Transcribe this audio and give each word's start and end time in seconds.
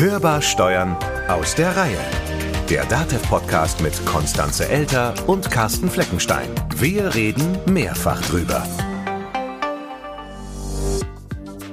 Hörbar 0.00 0.40
Steuern 0.40 0.96
aus 1.28 1.54
der 1.54 1.76
Reihe. 1.76 1.98
Der 2.70 2.86
DATEV-Podcast 2.86 3.82
mit 3.82 4.06
Konstanze 4.06 4.66
Elter 4.66 5.12
und 5.26 5.50
Carsten 5.50 5.90
Fleckenstein. 5.90 6.48
Wir 6.74 7.14
reden 7.14 7.58
mehrfach 7.66 8.18
drüber. 8.22 8.66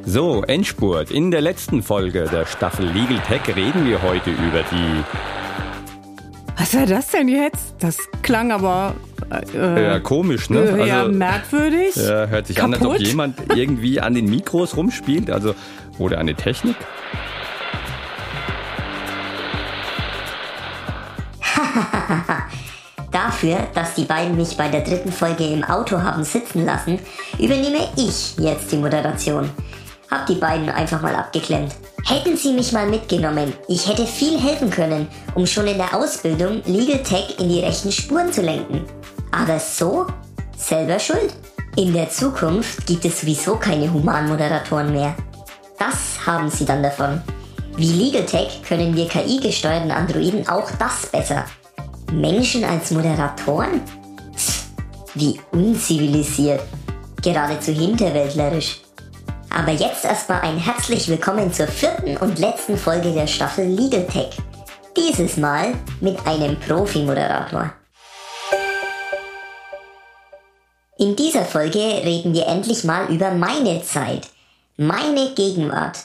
So, 0.06 0.44
Endspurt. 0.44 1.10
In 1.10 1.32
der 1.32 1.40
letzten 1.40 1.82
Folge 1.82 2.28
der 2.30 2.46
Staffel 2.46 2.88
Legal 2.88 3.22
Tech 3.26 3.56
reden 3.56 3.86
wir 3.86 4.02
heute 4.02 4.32
über 4.32 4.62
die. 4.74 5.04
Was 6.58 6.76
war 6.76 6.86
das 6.86 7.08
denn 7.12 7.30
jetzt? 7.30 7.76
Das 7.80 7.98
klang 8.24 8.52
aber. 8.52 8.96
Äh, 9.56 9.84
ja, 9.86 10.00
komisch, 10.02 10.50
ne? 10.50 10.64
Äh, 10.64 10.88
ja, 10.90 11.04
also, 11.04 11.18
merkwürdig. 11.18 11.96
Äh, 11.96 12.28
hört 12.28 12.48
sich 12.48 12.58
Kaputt. 12.58 12.76
an, 12.76 12.88
als 12.88 13.00
ob 13.00 13.08
jemand 13.08 13.38
irgendwie 13.56 14.02
an 14.02 14.16
den 14.16 14.26
Mikros 14.26 14.76
rumspielt. 14.76 15.32
Also, 15.32 15.56
oder 15.98 16.18
eine 16.18 16.36
Technik. 16.36 16.76
Dafür, 23.38 23.68
dass 23.76 23.94
die 23.94 24.06
beiden 24.06 24.36
mich 24.36 24.58
bei 24.58 24.68
der 24.68 24.82
dritten 24.82 25.12
Folge 25.12 25.46
im 25.46 25.64
Auto 25.64 26.02
haben 26.02 26.24
sitzen 26.24 26.66
lassen, 26.66 26.98
übernehme 27.38 27.88
ich 27.96 28.36
jetzt 28.40 28.72
die 28.72 28.78
Moderation. 28.78 29.52
Hab 30.10 30.26
die 30.26 30.36
beiden 30.36 30.70
einfach 30.70 31.04
mal 31.04 31.16
abgeklemmt. 31.16 31.76
Hätten 32.04 32.36
sie 32.36 32.54
mich 32.54 32.72
mal 32.72 32.88
mitgenommen, 32.88 33.54
ich 33.68 33.88
hätte 33.88 34.08
viel 34.08 34.42
helfen 34.42 34.72
können, 34.72 35.08
um 35.36 35.46
schon 35.46 35.68
in 35.68 35.78
der 35.78 35.96
Ausbildung 35.96 36.64
Legal 36.66 37.04
Tech 37.04 37.36
in 37.38 37.50
die 37.50 37.60
rechten 37.60 37.92
Spuren 37.92 38.34
zu 38.34 38.42
lenken. 38.42 38.84
Aber 39.32 39.60
so? 39.60 40.08
Selber 40.58 40.98
schuld? 40.98 41.32
In 41.76 41.94
der 41.94 42.10
Zukunft 42.10 42.88
gibt 42.88 43.06
es 43.06 43.22
sowieso 43.22 43.58
keine 43.58 43.94
Humanmoderatoren 43.94 44.92
mehr. 44.92 45.16
Das 45.78 46.26
haben 46.26 46.50
sie 46.50 46.66
dann 46.66 46.82
davon. 46.82 47.22
Wie 47.76 47.94
Legal 47.94 48.26
Tech 48.26 48.64
können 48.68 48.96
wir 48.96 49.08
KI-gesteuerten 49.08 49.92
Androiden 49.92 50.50
auch 50.50 50.72
das 50.80 51.06
besser. 51.06 51.46
Menschen 52.12 52.64
als 52.64 52.92
Moderatoren? 52.92 53.82
Wie 55.14 55.40
unzivilisiert. 55.52 56.62
Geradezu 57.22 57.72
hinterwäldlerisch. 57.72 58.82
Aber 59.50 59.72
jetzt 59.72 60.06
erstmal 60.06 60.42
ein 60.42 60.58
herzlich 60.58 61.08
willkommen 61.08 61.52
zur 61.52 61.68
vierten 61.68 62.18
und 62.18 62.40
letzten 62.40 62.78
Folge 62.78 63.12
der 63.12 63.28
Staffel 63.28 63.66
Legal 63.66 64.06
Tech. 64.08 64.38
Dieses 64.96 65.38
Mal 65.38 65.74
mit 66.00 66.26
einem 66.26 66.60
Profi-Moderator. 66.60 67.74
In 70.98 71.16
dieser 71.16 71.46
Folge 71.46 71.80
reden 71.80 72.34
wir 72.34 72.48
endlich 72.48 72.84
mal 72.84 73.08
über 73.08 73.32
meine 73.32 73.84
Zeit, 73.84 74.28
meine 74.78 75.32
Gegenwart 75.36 75.98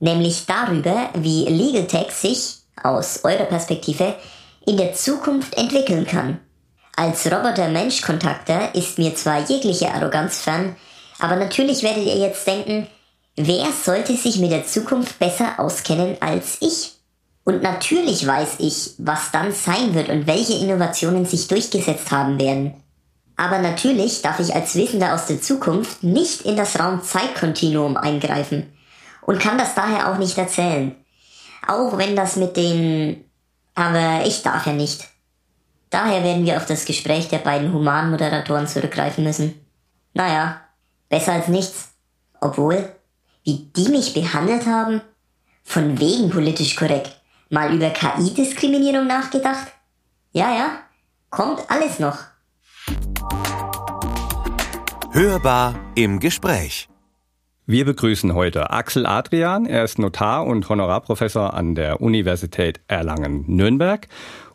nämlich 0.00 0.46
darüber, 0.46 1.10
wie 1.14 1.44
Legal 1.46 1.86
Tech 1.86 2.10
sich, 2.12 2.56
aus 2.82 3.20
eurer 3.24 3.44
Perspektive, 3.44 4.14
in 4.68 4.76
der 4.76 4.92
Zukunft 4.92 5.56
entwickeln 5.56 6.06
kann. 6.06 6.40
Als 6.94 7.24
Roboter-Mensch-Kontakter 7.24 8.74
ist 8.74 8.98
mir 8.98 9.14
zwar 9.14 9.40
jegliche 9.48 9.90
Arroganz 9.90 10.40
fern, 10.40 10.76
aber 11.18 11.36
natürlich 11.36 11.82
werdet 11.82 12.04
ihr 12.04 12.18
jetzt 12.18 12.46
denken, 12.46 12.86
wer 13.34 13.66
sollte 13.72 14.14
sich 14.14 14.38
mit 14.38 14.52
der 14.52 14.66
Zukunft 14.66 15.18
besser 15.18 15.58
auskennen 15.58 16.18
als 16.20 16.58
ich? 16.60 16.92
Und 17.44 17.62
natürlich 17.62 18.26
weiß 18.26 18.56
ich, 18.58 18.90
was 18.98 19.30
dann 19.30 19.52
sein 19.52 19.94
wird 19.94 20.10
und 20.10 20.26
welche 20.26 20.52
Innovationen 20.52 21.24
sich 21.24 21.48
durchgesetzt 21.48 22.10
haben 22.10 22.38
werden. 22.38 22.74
Aber 23.36 23.60
natürlich 23.60 24.20
darf 24.20 24.38
ich 24.38 24.54
als 24.54 24.74
Wissender 24.74 25.14
aus 25.14 25.26
der 25.26 25.40
Zukunft 25.40 26.02
nicht 26.02 26.42
in 26.42 26.56
das 26.56 26.78
Raum-Zeit-Kontinuum 26.78 27.96
eingreifen 27.96 28.70
und 29.22 29.40
kann 29.40 29.56
das 29.56 29.74
daher 29.74 30.12
auch 30.12 30.18
nicht 30.18 30.36
erzählen. 30.36 30.94
Auch 31.66 31.96
wenn 31.96 32.16
das 32.16 32.36
mit 32.36 32.58
den... 32.58 33.24
Aber 33.78 34.26
ich 34.26 34.42
darf 34.42 34.66
ja 34.66 34.72
nicht. 34.72 35.06
Daher 35.88 36.24
werden 36.24 36.44
wir 36.44 36.56
auf 36.56 36.66
das 36.66 36.84
Gespräch 36.84 37.28
der 37.28 37.38
beiden 37.38 37.72
Humanmoderatoren 37.72 38.66
zurückgreifen 38.66 39.22
müssen. 39.22 39.54
Naja, 40.14 40.60
besser 41.08 41.34
als 41.34 41.46
nichts. 41.46 41.90
Obwohl, 42.40 42.92
wie 43.44 43.70
die 43.76 43.88
mich 43.88 44.14
behandelt 44.14 44.66
haben, 44.66 45.00
von 45.62 46.00
wegen 46.00 46.28
politisch 46.28 46.74
korrekt, 46.74 47.20
mal 47.50 47.72
über 47.72 47.90
KI-Diskriminierung 47.90 49.06
nachgedacht? 49.06 49.68
Ja, 50.32 50.52
ja, 50.52 50.70
kommt 51.30 51.62
alles 51.70 52.00
noch. 52.00 52.18
Hörbar 55.12 55.78
im 55.94 56.18
Gespräch. 56.18 56.88
Wir 57.70 57.84
begrüßen 57.84 58.32
heute 58.32 58.70
Axel 58.70 59.04
Adrian. 59.04 59.66
Er 59.66 59.84
ist 59.84 59.98
Notar 59.98 60.46
und 60.46 60.66
Honorarprofessor 60.70 61.52
an 61.52 61.74
der 61.74 62.00
Universität 62.00 62.80
Erlangen-Nürnberg. 62.88 64.08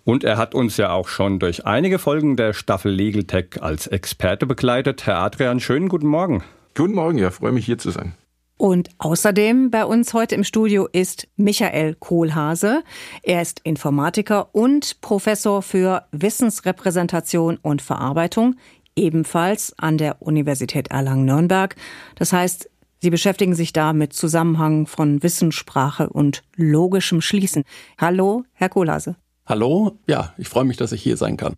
Und 0.03 0.23
er 0.23 0.37
hat 0.37 0.55
uns 0.55 0.77
ja 0.77 0.91
auch 0.91 1.07
schon 1.07 1.37
durch 1.37 1.63
einige 1.67 1.99
Folgen 1.99 2.37
der 2.37 2.53
Staffel 2.53 2.91
Legal 2.91 3.25
Tech 3.25 3.61
als 3.61 3.85
Experte 3.85 4.47
begleitet. 4.47 5.05
Herr 5.05 5.19
Adrian, 5.19 5.59
schönen 5.59 5.89
guten 5.89 6.07
Morgen. 6.07 6.43
Guten 6.75 6.95
Morgen, 6.95 7.19
ja, 7.19 7.29
freue 7.29 7.51
mich 7.51 7.67
hier 7.67 7.77
zu 7.77 7.91
sein. 7.91 8.15
Und 8.57 8.89
außerdem 8.97 9.69
bei 9.69 9.85
uns 9.85 10.15
heute 10.15 10.33
im 10.33 10.43
Studio 10.43 10.89
ist 10.91 11.27
Michael 11.35 11.93
Kohlhase. 11.93 12.81
Er 13.21 13.43
ist 13.43 13.59
Informatiker 13.59 14.55
und 14.55 15.01
Professor 15.01 15.61
für 15.61 16.07
Wissensrepräsentation 16.11 17.59
und 17.61 17.83
Verarbeitung, 17.83 18.55
ebenfalls 18.95 19.77
an 19.77 19.99
der 19.99 20.21
Universität 20.21 20.89
Erlangen-Nürnberg. 20.89 21.75
Das 22.15 22.33
heißt, 22.33 22.69
Sie 23.03 23.09
beschäftigen 23.09 23.53
sich 23.53 23.73
da 23.73 23.91
mit 23.91 24.13
Zusammenhang 24.13 24.87
von 24.87 25.21
Wissenssprache 25.21 26.07
und 26.07 26.41
logischem 26.55 27.19
Schließen. 27.19 27.65
Hallo, 27.97 28.45
Herr 28.53 28.69
Kohlhase. 28.69 29.17
Hallo, 29.45 29.99
ja, 30.07 30.33
ich 30.37 30.47
freue 30.47 30.63
mich, 30.63 30.77
dass 30.77 30.93
ich 30.93 31.03
hier 31.03 31.17
sein 31.17 31.35
kann. 31.35 31.55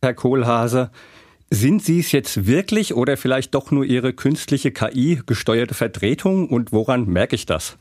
Herr 0.00 0.14
Kohlhase, 0.14 0.90
sind 1.50 1.84
Sie 1.84 2.00
es 2.00 2.12
jetzt 2.12 2.46
wirklich 2.46 2.94
oder 2.94 3.18
vielleicht 3.18 3.54
doch 3.54 3.70
nur 3.70 3.84
Ihre 3.84 4.14
künstliche 4.14 4.70
KI 4.70 5.20
gesteuerte 5.26 5.74
Vertretung 5.74 6.48
und 6.48 6.72
woran 6.72 7.04
merke 7.04 7.36
ich 7.36 7.44
das? 7.44 7.76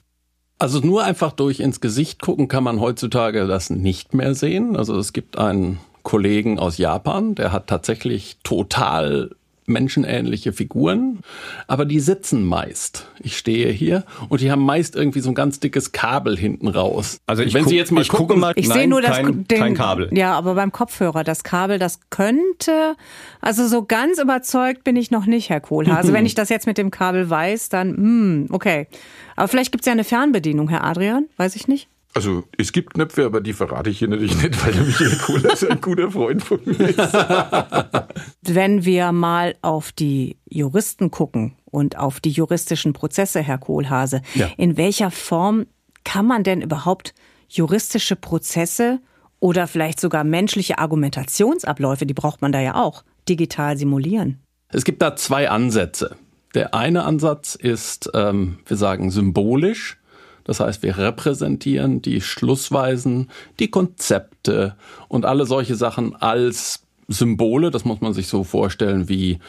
Also 0.58 0.82
nur 0.82 1.06
einfach 1.06 1.32
durch 1.32 1.62
ins 1.62 1.80
Gesicht 1.80 2.22
gucken 2.22 2.50
kann 2.50 2.66
man 2.66 2.82
heutzutage 2.82 3.48
das 3.48 3.70
nicht 3.70 4.14
mehr 4.14 4.36
sehen. 4.36 4.76
Also 4.76 4.98
es 4.98 5.14
gibt 5.14 5.38
einen 5.38 5.80
Kollegen 6.04 6.60
aus 6.60 6.78
Japan, 6.78 7.34
der 7.34 7.54
hat 7.54 7.68
tatsächlich 7.68 8.40
total 8.44 9.30
menschenähnliche 9.70 10.54
Figuren, 10.54 11.20
aber 11.68 11.86
die 11.86 12.00
sitzen 12.00 12.44
meist. 12.44 13.08
Ich 13.20 13.38
stehe 13.38 13.72
hier 13.72 14.04
und 14.28 14.42
die 14.42 14.52
haben 14.52 14.64
meist 14.64 14.96
irgendwie 14.96 15.20
so 15.20 15.30
ein 15.30 15.36
ganz 15.36 15.60
dickes 15.60 15.92
Kabel 15.92 16.38
hinten 16.38 16.68
raus. 16.68 17.20
Also 17.28 17.44
ich 17.44 17.54
wenn 17.54 17.64
guck, 17.64 17.70
Sie 17.70 17.78
jetzt 17.78 17.92
mal 17.92 18.02
ich 18.02 18.10
gucken, 18.10 18.40
mal, 18.40 18.54
ich 18.56 18.68
sehe 18.68 18.88
nur 18.88 19.02
das 19.02 19.18
kein, 19.18 19.48
den, 19.48 19.60
kein 19.60 19.74
Kabel. 19.76 20.10
Ja, 20.12 20.34
aber 20.38 20.56
beim 20.56 20.72
Kopfhörer 20.72 21.24
das 21.24 21.44
Kabel, 21.44 21.80
das 21.80 22.00
könnte, 22.10 22.96
also 23.42 23.68
so 23.68 23.86
ganz 23.86 24.20
überzeugt 24.20 24.84
bin 24.84 24.96
ich 24.96 25.12
noch 25.12 25.26
nicht, 25.26 25.50
Herr 25.50 25.62
Kohlhase. 25.62 25.98
Also 25.98 26.14
wenn 26.14 26.26
ich 26.26 26.36
das 26.36 26.50
jetzt 26.50 26.68
mit 26.68 26.78
dem 26.78 26.92
Kabel 26.92 27.30
weiß, 27.30 27.70
dann, 27.70 27.96
hm, 27.96 28.48
okay. 28.50 28.88
Aber 29.36 29.48
vielleicht 29.48 29.72
gibt 29.72 29.84
es 29.84 29.86
ja 29.86 29.94
eine 29.94 30.04
Fernbedienung, 30.04 30.70
Herr 30.70 30.84
Adrian, 30.84 31.28
weiß 31.38 31.56
ich 31.56 31.68
nicht. 31.68 31.88
Also 32.16 32.44
es 32.58 32.72
gibt 32.72 32.96
Knöpfe, 32.96 33.24
aber 33.26 33.40
die 33.40 33.54
verrate 33.54 33.92
ich 33.92 34.00
hier 34.00 34.08
natürlich 34.08 34.36
nicht, 34.42 34.66
weil 34.66 34.74
der 34.74 34.84
Michael 34.84 35.18
Kohler 35.20 35.54
ist 35.54 35.70
ein 35.70 35.80
guter 35.80 36.10
Freund 36.10 36.44
von 36.44 36.60
mir 36.66 36.90
ist. 36.90 36.98
Wenn 38.56 38.86
wir 38.86 39.12
mal 39.12 39.56
auf 39.62 39.92
die 39.92 40.38
Juristen 40.50 41.12
gucken 41.12 41.56
und 41.66 41.98
auf 41.98 42.20
die 42.20 42.32
juristischen 42.32 42.94
Prozesse, 42.94 43.42
Herr 43.42 43.58
Kohlhase, 43.58 44.22
ja. 44.36 44.50
in 44.58 44.78
welcher 44.78 45.12
Form 45.12 45.66
kann 46.04 46.26
man 46.26 46.44
denn 46.44 46.62
überhaupt 46.62 47.14
juristische 47.48 48.16
Prozesse 48.16 49.00
oder 49.40 49.68
vielleicht 49.68 50.00
sogar 50.00 50.24
menschliche 50.24 50.80
Argumentationsabläufe, 50.80 52.06
die 52.06 52.14
braucht 52.14 52.42
man 52.42 52.52
da 52.52 52.60
ja 52.60 52.76
auch, 52.76 53.04
digital 53.28 53.78
simulieren? 53.78 54.40
Es 54.70 54.84
gibt 54.84 55.02
da 55.02 55.16
zwei 55.16 55.50
Ansätze. 55.50 56.16
Der 56.56 56.74
eine 56.74 57.04
Ansatz 57.04 57.56
ist, 57.56 58.10
ähm, 58.14 58.60
wir 58.66 58.78
sagen, 58.78 59.12
symbolisch. 59.12 59.98
Das 60.44 60.60
heißt, 60.60 60.82
wir 60.82 60.98
repräsentieren 60.98 62.02
die 62.02 62.22
Schlussweisen, 62.22 63.30
die 63.60 63.70
Konzepte 63.70 64.76
und 65.08 65.26
alle 65.26 65.46
solche 65.46 65.76
Sachen 65.76 66.16
als 66.16 66.88
Symbole. 67.10 67.72
Das 67.72 67.84
muss 67.84 68.00
man 68.00 68.14
sich 68.14 68.28
so 68.28 68.44
vorstellen 68.44 69.10
wie 69.10 69.40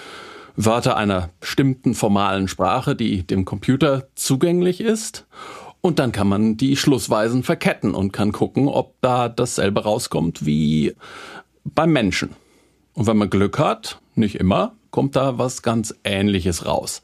Wörter 0.56 0.96
einer 0.96 1.30
bestimmten 1.38 1.94
formalen 1.94 2.48
Sprache, 2.48 2.96
die 2.96 3.26
dem 3.26 3.44
Computer 3.44 4.08
zugänglich 4.16 4.80
ist. 4.80 5.26
Und 5.80 5.98
dann 5.98 6.12
kann 6.12 6.28
man 6.28 6.56
die 6.56 6.76
Schlussweisen 6.76 7.42
verketten 7.42 7.94
und 7.94 8.12
kann 8.12 8.32
gucken, 8.32 8.68
ob 8.68 8.94
da 9.00 9.28
dasselbe 9.28 9.84
rauskommt 9.84 10.44
wie 10.44 10.94
beim 11.64 11.92
Menschen. 11.92 12.30
Und 12.94 13.06
wenn 13.06 13.16
man 13.16 13.30
Glück 13.30 13.58
hat, 13.58 14.00
nicht 14.14 14.34
immer, 14.34 14.72
kommt 14.90 15.16
da 15.16 15.38
was 15.38 15.62
ganz 15.62 15.94
Ähnliches 16.04 16.66
raus. 16.66 17.02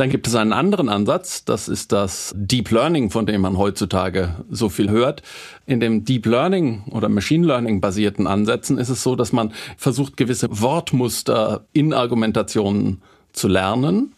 Dann 0.00 0.08
gibt 0.08 0.26
es 0.26 0.34
einen 0.34 0.54
anderen 0.54 0.88
Ansatz, 0.88 1.44
das 1.44 1.68
ist 1.68 1.92
das 1.92 2.32
Deep 2.34 2.70
Learning, 2.70 3.10
von 3.10 3.26
dem 3.26 3.42
man 3.42 3.58
heutzutage 3.58 4.34
so 4.48 4.70
viel 4.70 4.88
hört. 4.88 5.20
In 5.66 5.78
dem 5.78 6.06
Deep 6.06 6.24
Learning 6.24 6.84
oder 6.90 7.10
Machine 7.10 7.46
Learning 7.46 7.82
basierten 7.82 8.26
Ansätzen 8.26 8.78
ist 8.78 8.88
es 8.88 9.02
so, 9.02 9.14
dass 9.14 9.34
man 9.34 9.52
versucht, 9.76 10.16
gewisse 10.16 10.48
Wortmuster 10.50 11.66
in 11.74 11.92
Argumentationen 11.92 13.02
zu 13.32 13.46
lernen. 13.46 14.14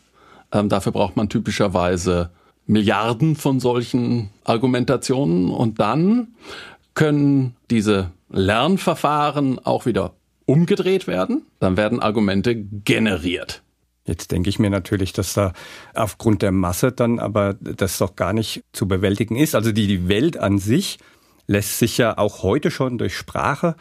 Ähm, 0.52 0.68
dafür 0.68 0.92
braucht 0.92 1.16
man 1.16 1.28
typischerweise 1.28 2.30
Milliarden 2.68 3.34
von 3.34 3.58
solchen 3.58 4.30
Argumentationen 4.44 5.50
und 5.50 5.80
dann 5.80 6.28
können 6.94 7.56
diese 7.70 8.12
Lernverfahren 8.30 9.58
auch 9.58 9.84
wieder 9.84 10.14
umgedreht 10.46 11.08
werden. 11.08 11.42
Dann 11.58 11.76
werden 11.76 11.98
Argumente 11.98 12.54
generiert. 12.54 13.62
Jetzt 14.04 14.32
denke 14.32 14.48
ich 14.48 14.58
mir 14.58 14.70
natürlich, 14.70 15.12
dass 15.12 15.34
da 15.34 15.52
aufgrund 15.94 16.42
der 16.42 16.52
Masse 16.52 16.90
dann 16.90 17.18
aber 17.18 17.54
das 17.54 17.98
doch 17.98 18.16
gar 18.16 18.32
nicht 18.32 18.64
zu 18.72 18.88
bewältigen 18.88 19.36
ist. 19.36 19.54
Also 19.54 19.70
die, 19.70 20.08
Welt 20.08 20.36
an 20.36 20.58
sich 20.58 20.98
lässt 21.46 21.78
sich 21.78 21.98
ja 21.98 22.18
auch 22.18 22.42
heute 22.42 22.70
schon 22.70 22.98
durch 22.98 23.16
Sprache 23.16 23.76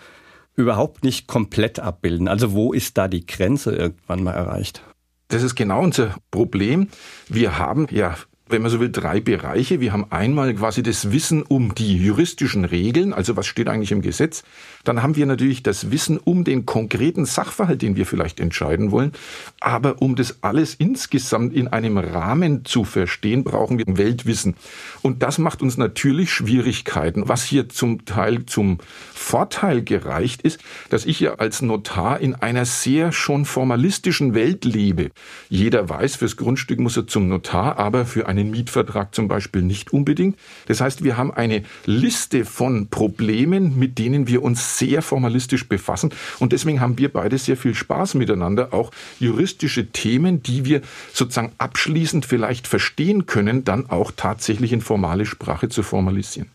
überhaupt 0.56 1.04
nicht 1.04 1.28
komplett 1.28 1.80
abbilden. 1.80 2.28
Also 2.28 2.54
wo 2.54 2.72
ist 2.72 2.98
da 2.98 3.08
die 3.08 3.26
Grenze 3.26 3.76
irgendwann 3.76 4.24
mal 4.24 4.34
erreicht? 4.34 4.84
Das 5.30 5.42
ist 5.44 5.56
genau 5.56 5.82
unser 5.82 6.16
Problem. 6.30 6.90
Wir 7.28 7.58
haben 7.58 7.88
ja 7.90 8.16
wenn 8.52 8.62
man 8.62 8.70
so 8.70 8.80
will, 8.80 8.92
drei 8.92 9.20
Bereiche. 9.20 9.80
Wir 9.80 9.94
haben 9.94 10.12
einmal 10.12 10.54
quasi 10.54 10.84
das 10.84 11.12
Wissen 11.12 11.42
um 11.42 11.74
die 11.74 11.98
juristischen 11.98 12.66
Regeln, 12.66 13.14
also 13.14 13.38
was 13.38 13.48
steht 13.48 13.68
eigentlich 13.68 13.92
im 13.92 14.02
Gesetz. 14.02 14.44
Dann 14.84 15.02
haben 15.02 15.16
wir 15.16 15.26
natürlich 15.26 15.64
das 15.64 15.92
Wissen 15.92 16.18
um 16.18 16.44
den 16.44 16.66
konkreten 16.66 17.26
Sachverhalt, 17.26 17.82
den 17.82 17.96
wir 17.96 18.06
vielleicht 18.06 18.40
entscheiden 18.40 18.92
wollen. 18.92 19.14
Aber 19.62 20.02
um 20.02 20.16
das 20.16 20.40
alles 20.42 20.76
insgesamt 20.76 21.54
in 21.54 21.70
einem 21.70 21.98
Rahmen 21.98 22.66
zu 22.66 22.84
verstehen, 22.84 23.44
brauchen 23.46 23.78
wir 23.78 23.86
Weltwissen. 23.88 24.56
Und 25.02 25.24
das 25.24 25.38
macht 25.38 25.62
uns 25.62 25.78
natürlich 25.78 26.32
Schwierigkeiten. 26.32 27.30
Was 27.30 27.44
hier 27.44 27.70
zum 27.70 28.06
Teil 28.06 28.46
zum 28.46 28.80
Vorteil 29.14 29.82
gereicht 29.82 30.42
ist, 30.42 30.60
dass 30.90 31.06
ich 31.06 31.20
ja 31.20 31.36
als 31.36 31.62
Notar 31.62 32.20
in 32.20 32.36
einer 32.36 32.66
sehr 32.66 33.12
schon 33.12 33.46
formalistischen 33.46 34.34
Welt 34.34 34.66
lebe. 34.66 35.12
Jeder 35.50 35.88
weiß, 35.88 36.18
fürs 36.18 36.36
Grundstück 36.36 36.80
muss 36.80 36.98
er 36.98 37.08
zum 37.08 37.30
Notar, 37.30 37.78
aber 37.78 38.06
für 38.06 38.28
eine 38.28 38.42
einen 38.42 38.52
Mietvertrag 38.52 39.16
zum 39.16 39.28
Beispiel 39.28 39.62
nicht 39.62 39.94
unbedingt. 39.94 40.38
Das 40.68 40.82
heißt, 40.82 41.04
wir 41.04 41.18
haben 41.18 41.32
eine 41.32 41.64
Liste 41.86 42.44
von 42.44 42.90
Problemen, 42.90 43.80
mit 43.80 43.98
denen 43.98 44.28
wir 44.28 44.44
uns 44.44 44.71
sehr 44.78 45.02
formalistisch 45.02 45.68
befassen. 45.68 46.14
Und 46.40 46.54
deswegen 46.54 46.82
haben 46.82 46.98
wir 46.98 47.12
beide 47.12 47.38
sehr 47.38 47.58
viel 47.58 47.76
Spaß 47.76 48.16
miteinander, 48.16 48.74
auch 48.74 48.92
juristische 49.20 49.92
Themen, 49.92 50.44
die 50.44 50.66
wir 50.66 50.82
sozusagen 51.14 51.54
abschließend 51.58 52.26
vielleicht 52.26 52.68
verstehen 52.68 53.26
können, 53.26 53.64
dann 53.64 53.90
auch 53.90 54.12
tatsächlich 54.16 54.74
in 54.74 54.82
formale 54.82 55.26
Sprache 55.26 55.70
zu 55.70 55.84
formalisieren. 55.84 56.52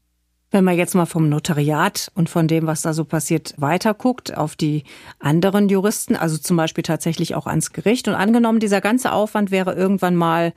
Wenn 0.53 0.65
man 0.65 0.77
jetzt 0.77 0.95
mal 0.95 1.07
vom 1.07 1.29
Notariat 1.29 2.11
und 2.15 2.31
von 2.31 2.47
dem, 2.47 2.67
was 2.67 2.83
da 2.83 2.95
so 2.95 3.05
passiert, 3.05 3.55
weiterguckt 3.57 4.37
auf 4.37 4.55
die 4.55 4.85
anderen 5.19 5.69
Juristen, 5.69 6.15
also 6.15 6.39
zum 6.39 6.57
Beispiel 6.57 6.83
tatsächlich 6.83 7.35
auch 7.35 7.47
ans 7.47 7.73
Gericht 7.73 8.07
und 8.07 8.15
angenommen, 8.15 8.61
dieser 8.61 8.81
ganze 8.81 9.13
Aufwand 9.13 9.51
wäre 9.51 9.75
irgendwann 9.75 10.15
mal 10.15 10.53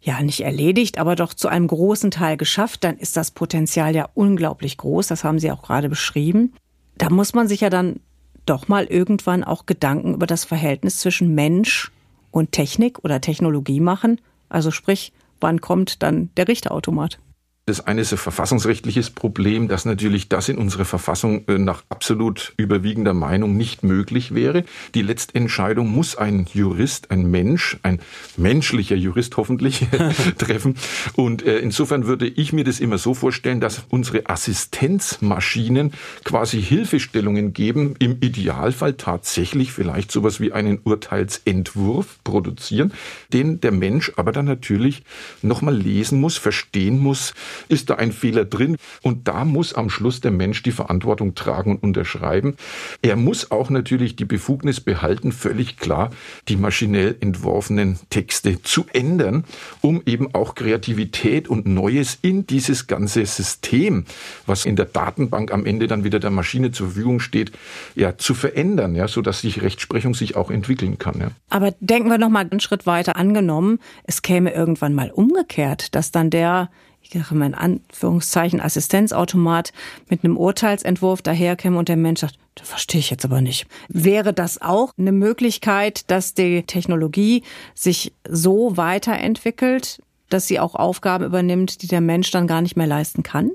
ja 0.00 0.20
nicht 0.20 0.40
erledigt, 0.40 0.98
aber 0.98 1.16
doch 1.16 1.32
zu 1.32 1.48
einem 1.48 1.68
großen 1.68 2.10
Teil 2.10 2.36
geschafft, 2.36 2.84
dann 2.84 2.98
ist 2.98 3.16
das 3.16 3.30
Potenzial 3.30 3.94
ja 3.94 4.08
unglaublich 4.14 4.76
groß. 4.76 5.06
Das 5.06 5.24
haben 5.24 5.38
Sie 5.38 5.50
auch 5.50 5.62
gerade 5.62 5.88
beschrieben. 5.88 6.52
Da 6.98 7.10
muss 7.10 7.34
man 7.34 7.48
sich 7.48 7.60
ja 7.60 7.70
dann 7.70 8.00
doch 8.46 8.68
mal 8.68 8.84
irgendwann 8.84 9.44
auch 9.44 9.66
Gedanken 9.66 10.14
über 10.14 10.26
das 10.26 10.44
Verhältnis 10.44 11.00
zwischen 11.00 11.34
Mensch 11.34 11.90
und 12.30 12.52
Technik 12.52 13.04
oder 13.04 13.20
Technologie 13.20 13.80
machen. 13.80 14.20
Also 14.48 14.70
sprich, 14.70 15.12
wann 15.40 15.60
kommt 15.60 16.02
dann 16.02 16.30
der 16.36 16.48
Richterautomat? 16.48 17.18
Das 17.66 17.80
eine 17.80 18.02
ist 18.02 18.12
ein 18.12 18.18
verfassungsrechtliches 18.18 19.08
Problem, 19.08 19.68
dass 19.68 19.86
natürlich 19.86 20.28
das 20.28 20.50
in 20.50 20.58
unserer 20.58 20.84
Verfassung 20.84 21.48
äh, 21.48 21.56
nach 21.56 21.82
absolut 21.88 22.52
überwiegender 22.58 23.14
Meinung 23.14 23.56
nicht 23.56 23.82
möglich 23.82 24.34
wäre. 24.34 24.64
Die 24.94 25.00
Letztentscheidung 25.00 25.88
muss 25.88 26.14
ein 26.14 26.44
Jurist, 26.52 27.10
ein 27.10 27.30
Mensch, 27.30 27.78
ein 27.82 28.00
menschlicher 28.36 28.96
Jurist 28.96 29.38
hoffentlich 29.38 29.86
treffen. 30.38 30.76
Und 31.14 31.42
äh, 31.42 31.58
insofern 31.60 32.06
würde 32.06 32.26
ich 32.26 32.52
mir 32.52 32.64
das 32.64 32.80
immer 32.80 32.98
so 32.98 33.14
vorstellen, 33.14 33.62
dass 33.62 33.84
unsere 33.88 34.28
Assistenzmaschinen 34.28 35.94
quasi 36.22 36.60
Hilfestellungen 36.60 37.54
geben, 37.54 37.94
im 37.98 38.18
Idealfall 38.20 38.92
tatsächlich 38.92 39.72
vielleicht 39.72 40.12
sowas 40.12 40.38
wie 40.38 40.52
einen 40.52 40.80
Urteilsentwurf 40.84 42.18
produzieren, 42.24 42.92
den 43.32 43.62
der 43.62 43.72
Mensch 43.72 44.12
aber 44.16 44.32
dann 44.32 44.44
natürlich 44.44 45.02
nochmal 45.40 45.74
lesen 45.74 46.20
muss, 46.20 46.36
verstehen 46.36 46.98
muss, 46.98 47.32
ist 47.68 47.90
da 47.90 47.94
ein 47.94 48.12
Fehler 48.12 48.44
drin? 48.44 48.76
Und 49.02 49.28
da 49.28 49.44
muss 49.44 49.74
am 49.74 49.90
Schluss 49.90 50.20
der 50.20 50.30
Mensch 50.30 50.62
die 50.62 50.72
Verantwortung 50.72 51.34
tragen 51.34 51.76
und 51.76 51.82
unterschreiben. 51.82 52.56
Er 53.02 53.16
muss 53.16 53.50
auch 53.50 53.70
natürlich 53.70 54.16
die 54.16 54.24
Befugnis 54.24 54.80
behalten, 54.80 55.32
völlig 55.32 55.76
klar, 55.76 56.10
die 56.48 56.56
maschinell 56.56 57.16
entworfenen 57.20 57.98
Texte 58.10 58.62
zu 58.62 58.86
ändern, 58.92 59.44
um 59.80 60.02
eben 60.06 60.34
auch 60.34 60.54
Kreativität 60.54 61.48
und 61.48 61.66
Neues 61.66 62.18
in 62.22 62.46
dieses 62.46 62.86
ganze 62.86 63.24
System, 63.26 64.04
was 64.46 64.64
in 64.64 64.76
der 64.76 64.86
Datenbank 64.86 65.52
am 65.52 65.66
Ende 65.66 65.86
dann 65.86 66.04
wieder 66.04 66.18
der 66.18 66.30
Maschine 66.30 66.72
zur 66.72 66.88
Verfügung 66.88 67.20
steht, 67.20 67.52
ja, 67.94 68.16
zu 68.16 68.34
verändern, 68.34 68.94
ja, 68.94 69.08
so 69.08 69.22
dass 69.22 69.40
sich 69.40 69.62
Rechtsprechung 69.62 70.14
sich 70.14 70.36
auch 70.36 70.50
entwickeln 70.50 70.98
kann. 70.98 71.20
Ja. 71.20 71.30
Aber 71.50 71.74
denken 71.80 72.08
wir 72.08 72.18
noch 72.18 72.28
mal 72.28 72.46
einen 72.50 72.60
Schritt 72.60 72.86
weiter. 72.86 73.16
Angenommen, 73.16 73.78
es 74.04 74.22
käme 74.22 74.52
irgendwann 74.52 74.94
mal 74.94 75.10
umgekehrt, 75.10 75.94
dass 75.94 76.10
dann 76.10 76.30
der 76.30 76.70
ich 77.04 77.12
sage 77.12 77.34
mal 77.34 77.46
in 77.46 77.54
Anführungszeichen, 77.54 78.60
Assistenzautomat 78.60 79.72
mit 80.08 80.24
einem 80.24 80.36
Urteilsentwurf 80.36 81.22
daherkäme 81.22 81.78
und 81.78 81.88
der 81.88 81.96
Mensch 81.96 82.20
sagt, 82.20 82.38
das 82.54 82.68
verstehe 82.68 83.00
ich 83.00 83.10
jetzt 83.10 83.24
aber 83.24 83.40
nicht. 83.40 83.66
Wäre 83.88 84.32
das 84.32 84.60
auch 84.62 84.92
eine 84.98 85.12
Möglichkeit, 85.12 86.10
dass 86.10 86.34
die 86.34 86.62
Technologie 86.62 87.42
sich 87.74 88.12
so 88.28 88.76
weiterentwickelt, 88.76 90.00
dass 90.30 90.46
sie 90.46 90.58
auch 90.58 90.74
Aufgaben 90.74 91.24
übernimmt, 91.24 91.82
die 91.82 91.86
der 91.86 92.00
Mensch 92.00 92.30
dann 92.30 92.46
gar 92.46 92.62
nicht 92.62 92.76
mehr 92.76 92.86
leisten 92.86 93.22
kann? 93.22 93.50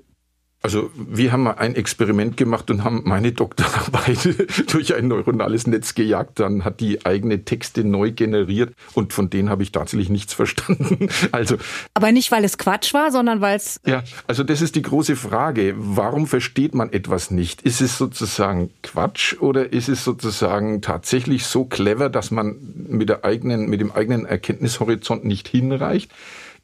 Also 0.62 0.92
wir 0.94 1.32
haben 1.32 1.44
mal 1.44 1.54
ein 1.54 1.76
Experiment 1.76 2.36
gemacht 2.36 2.70
und 2.70 2.84
haben 2.84 3.04
meine 3.06 3.32
Doktorarbeit 3.32 4.36
durch 4.74 4.94
ein 4.94 5.08
neuronales 5.08 5.68
Netz 5.68 5.96
gejagt. 5.96 6.40
Dann 6.42 6.66
hat 6.66 6.82
die 6.82 7.06
eigene 7.06 7.46
Texte 7.46 7.86
neu 7.86 8.12
generiert 8.12 8.74
und 8.94 9.14
von 9.14 9.30
denen 9.30 9.50
habe 9.50 9.64
ich 9.64 9.72
tatsächlich 9.72 10.10
nichts 10.10 10.34
verstanden. 10.40 11.08
Also, 11.32 11.56
Aber 11.94 12.12
nicht, 12.12 12.32
weil 12.32 12.44
es 12.44 12.58
Quatsch 12.58 12.94
war, 12.94 13.12
sondern 13.12 13.40
weil 13.40 13.56
es... 13.56 13.80
Ja, 13.86 14.04
also 14.28 14.44
das 14.44 14.62
ist 14.62 14.76
die 14.76 14.82
große 14.82 15.16
Frage. 15.16 15.76
Warum 15.78 16.28
versteht 16.28 16.76
man 16.76 16.92
etwas 16.92 17.32
nicht? 17.32 17.62
Ist 17.62 17.80
es 17.80 17.98
sozusagen 17.98 18.70
Quatsch 18.84 19.38
oder 19.40 19.72
ist 19.72 19.88
es 19.88 20.04
sozusagen 20.04 20.82
tatsächlich 20.82 21.46
so 21.46 21.64
clever, 21.64 22.10
dass 22.10 22.32
man 22.32 22.58
mit, 22.90 23.08
der 23.08 23.24
eigenen, 23.24 23.70
mit 23.70 23.80
dem 23.80 23.94
eigenen 23.94 24.26
Erkenntnishorizont 24.26 25.24
nicht 25.24 25.48
hinreicht? 25.48 26.12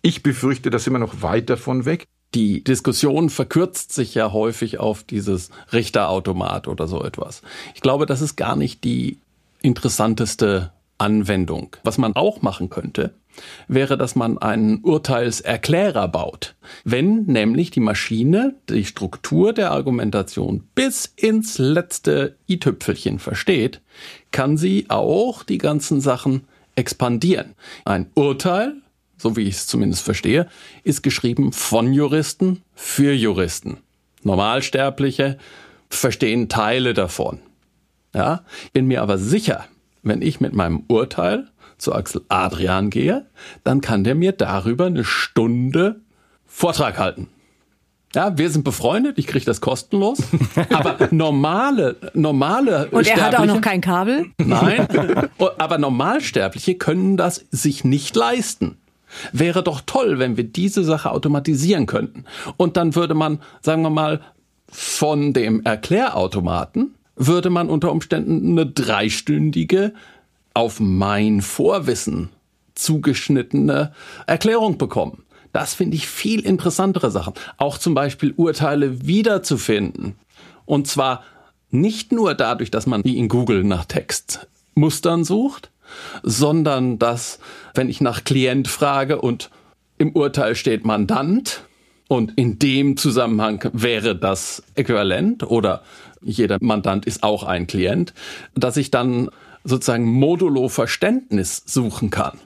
Ich 0.01 0.21
befürchte, 0.21 0.69
da 0.69 0.79
sind 0.79 0.93
wir 0.93 0.99
noch 0.99 1.21
weit 1.21 1.49
davon 1.49 1.85
weg 1.85 2.07
die 2.35 2.63
Diskussion 2.63 3.29
verkürzt 3.29 3.93
sich 3.93 4.13
ja 4.13 4.33
häufig 4.33 4.79
auf 4.79 5.03
dieses 5.03 5.49
Richterautomat 5.71 6.67
oder 6.67 6.87
so 6.87 7.03
etwas. 7.03 7.41
Ich 7.73 7.81
glaube, 7.81 8.05
das 8.05 8.21
ist 8.21 8.35
gar 8.35 8.55
nicht 8.55 8.83
die 8.83 9.19
interessanteste 9.61 10.71
Anwendung. 10.97 11.75
Was 11.83 11.97
man 11.97 12.15
auch 12.15 12.41
machen 12.41 12.69
könnte, 12.69 13.13
wäre, 13.67 13.97
dass 13.97 14.15
man 14.15 14.37
einen 14.37 14.79
Urteilserklärer 14.79 16.07
baut. 16.07 16.55
Wenn 16.83 17.23
nämlich 17.23 17.71
die 17.71 17.79
Maschine 17.79 18.55
die 18.69 18.85
Struktur 18.85 19.53
der 19.53 19.71
Argumentation 19.71 20.67
bis 20.75 21.05
ins 21.15 21.57
letzte 21.57 22.35
i-Tüpfelchen 22.49 23.19
versteht, 23.19 23.81
kann 24.31 24.57
sie 24.57 24.85
auch 24.89 25.43
die 25.43 25.57
ganzen 25.57 26.01
Sachen 26.01 26.47
expandieren. 26.75 27.55
Ein 27.85 28.07
Urteil 28.13 28.75
so 29.25 29.35
wie 29.35 29.47
ich 29.47 29.55
es 29.55 29.65
zumindest 29.65 30.03
verstehe, 30.03 30.47
ist 30.83 31.01
geschrieben 31.01 31.51
von 31.51 31.91
Juristen 31.91 32.61
für 32.75 33.11
Juristen. 33.11 33.77
Normalsterbliche 34.21 35.39
verstehen 35.89 36.47
Teile 36.47 36.93
davon. 36.93 37.39
Ja, 38.13 38.43
bin 38.71 38.85
mir 38.85 39.01
aber 39.01 39.17
sicher, 39.17 39.65
wenn 40.03 40.21
ich 40.21 40.41
mit 40.41 40.53
meinem 40.53 40.83
Urteil 40.87 41.47
zu 41.79 41.95
Axel 41.95 42.21
Adrian 42.29 42.91
gehe, 42.91 43.25
dann 43.63 43.81
kann 43.81 44.03
der 44.03 44.13
mir 44.13 44.31
darüber 44.31 44.85
eine 44.85 45.03
Stunde 45.03 46.01
Vortrag 46.45 46.99
halten. 46.99 47.27
Ja, 48.13 48.37
wir 48.37 48.51
sind 48.51 48.63
befreundet, 48.63 49.17
ich 49.17 49.25
kriege 49.25 49.43
das 49.43 49.59
kostenlos. 49.59 50.19
Aber 50.69 51.09
normale, 51.09 51.95
normale 52.13 52.89
Und 52.91 53.07
er 53.07 53.21
hat 53.21 53.35
auch 53.35 53.45
noch 53.45 53.59
kein 53.59 53.81
Kabel? 53.81 54.27
Nein. 54.37 54.87
Aber 55.57 55.79
Normalsterbliche 55.79 56.75
können 56.75 57.17
das 57.17 57.43
sich 57.49 57.83
nicht 57.83 58.15
leisten. 58.15 58.77
Wäre 59.31 59.63
doch 59.63 59.81
toll, 59.85 60.19
wenn 60.19 60.37
wir 60.37 60.43
diese 60.43 60.83
Sache 60.83 61.11
automatisieren 61.11 61.85
könnten. 61.85 62.25
Und 62.57 62.77
dann 62.77 62.95
würde 62.95 63.13
man, 63.13 63.39
sagen 63.61 63.81
wir 63.81 63.89
mal, 63.89 64.21
von 64.67 65.33
dem 65.33 65.63
Erklärautomaten 65.63 66.95
würde 67.15 67.49
man 67.49 67.69
unter 67.69 67.91
Umständen 67.91 68.51
eine 68.51 68.65
dreistündige 68.65 69.93
auf 70.53 70.79
mein 70.79 71.41
Vorwissen 71.41 72.29
zugeschnittene 72.75 73.93
Erklärung 74.27 74.77
bekommen. 74.77 75.23
Das 75.53 75.73
finde 75.73 75.95
ich 75.95 76.07
viel 76.07 76.41
interessantere 76.41 77.11
Sachen. 77.11 77.33
Auch 77.57 77.77
zum 77.77 77.93
Beispiel 77.93 78.33
Urteile 78.35 79.07
wiederzufinden. 79.07 80.15
Und 80.65 80.87
zwar 80.87 81.23
nicht 81.71 82.11
nur 82.11 82.33
dadurch, 82.33 82.71
dass 82.71 82.87
man 82.87 83.03
wie 83.05 83.17
in 83.17 83.29
Google 83.29 83.63
nach 83.63 83.85
Textmustern 83.85 85.23
sucht, 85.23 85.71
sondern 86.23 86.99
dass, 86.99 87.39
wenn 87.73 87.89
ich 87.89 88.01
nach 88.01 88.23
Klient 88.23 88.67
frage 88.67 89.21
und 89.21 89.49
im 89.97 90.11
Urteil 90.11 90.55
steht 90.55 90.85
Mandant 90.85 91.63
und 92.07 92.33
in 92.35 92.59
dem 92.59 92.97
Zusammenhang 92.97 93.69
wäre 93.73 94.15
das 94.15 94.63
äquivalent 94.75 95.43
oder 95.43 95.83
jeder 96.21 96.57
Mandant 96.59 97.05
ist 97.05 97.23
auch 97.23 97.43
ein 97.43 97.67
Klient, 97.67 98.13
dass 98.55 98.77
ich 98.77 98.91
dann 98.91 99.29
sozusagen 99.63 100.05
modulo 100.05 100.69
Verständnis 100.69 101.63
suchen 101.65 102.09
kann. 102.09 102.39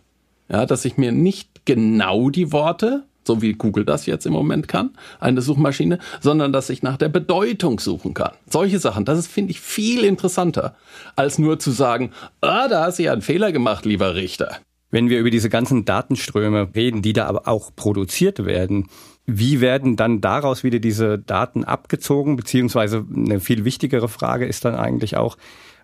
Ja, 0.50 0.66
dass 0.66 0.86
ich 0.86 0.98
mir 0.98 1.12
nicht 1.12 1.66
genau 1.66 2.30
die 2.30 2.52
Worte, 2.52 3.06
so 3.30 3.44
wie 3.44 3.54
Google 3.54 3.86
das 3.86 4.08
jetzt 4.08 4.26
im 4.26 4.34
Moment 4.34 4.68
kann, 4.68 4.90
eine 5.20 5.44
Suchmaschine, 5.44 6.00
sondern 6.20 6.52
dass 6.52 6.72
ich 6.72 6.82
nach 6.82 6.98
der 6.98 7.10
Bedeutung 7.10 7.80
suchen 7.80 8.16
kann. 8.16 8.32
Solche 8.50 8.80
Sachen, 8.80 9.06
das 9.06 9.28
finde 9.28 9.52
ich 9.52 9.60
viel 9.60 10.04
interessanter, 10.04 10.76
als 11.16 11.38
nur 11.38 11.60
zu 11.60 11.70
sagen, 11.70 12.10
ah, 12.42 12.68
da 12.68 12.86
hast 12.86 12.98
du 12.98 13.04
ja 13.04 13.14
einen 13.14 13.22
Fehler 13.22 13.52
gemacht, 13.52 13.86
lieber 13.86 14.16
Richter. 14.16 14.58
Wenn 14.90 15.10
wir 15.10 15.20
über 15.20 15.30
diese 15.30 15.50
ganzen 15.50 15.86
Datenströme 15.86 16.70
reden, 16.74 17.04
die 17.04 17.14
da 17.14 17.28
aber 17.28 17.48
auch 17.48 17.70
produziert 17.76 18.46
werden, 18.46 18.88
wie 19.28 19.62
werden 19.62 19.96
dann 19.96 20.22
daraus 20.22 20.64
wieder 20.64 20.80
diese 20.80 21.20
Daten 21.20 21.64
abgezogen? 21.64 22.36
Beziehungsweise 22.36 23.06
eine 23.16 23.40
viel 23.40 23.64
wichtigere 23.64 24.10
Frage 24.10 24.48
ist 24.48 24.66
dann 24.66 24.74
eigentlich 24.74 25.18
auch, 25.18 25.38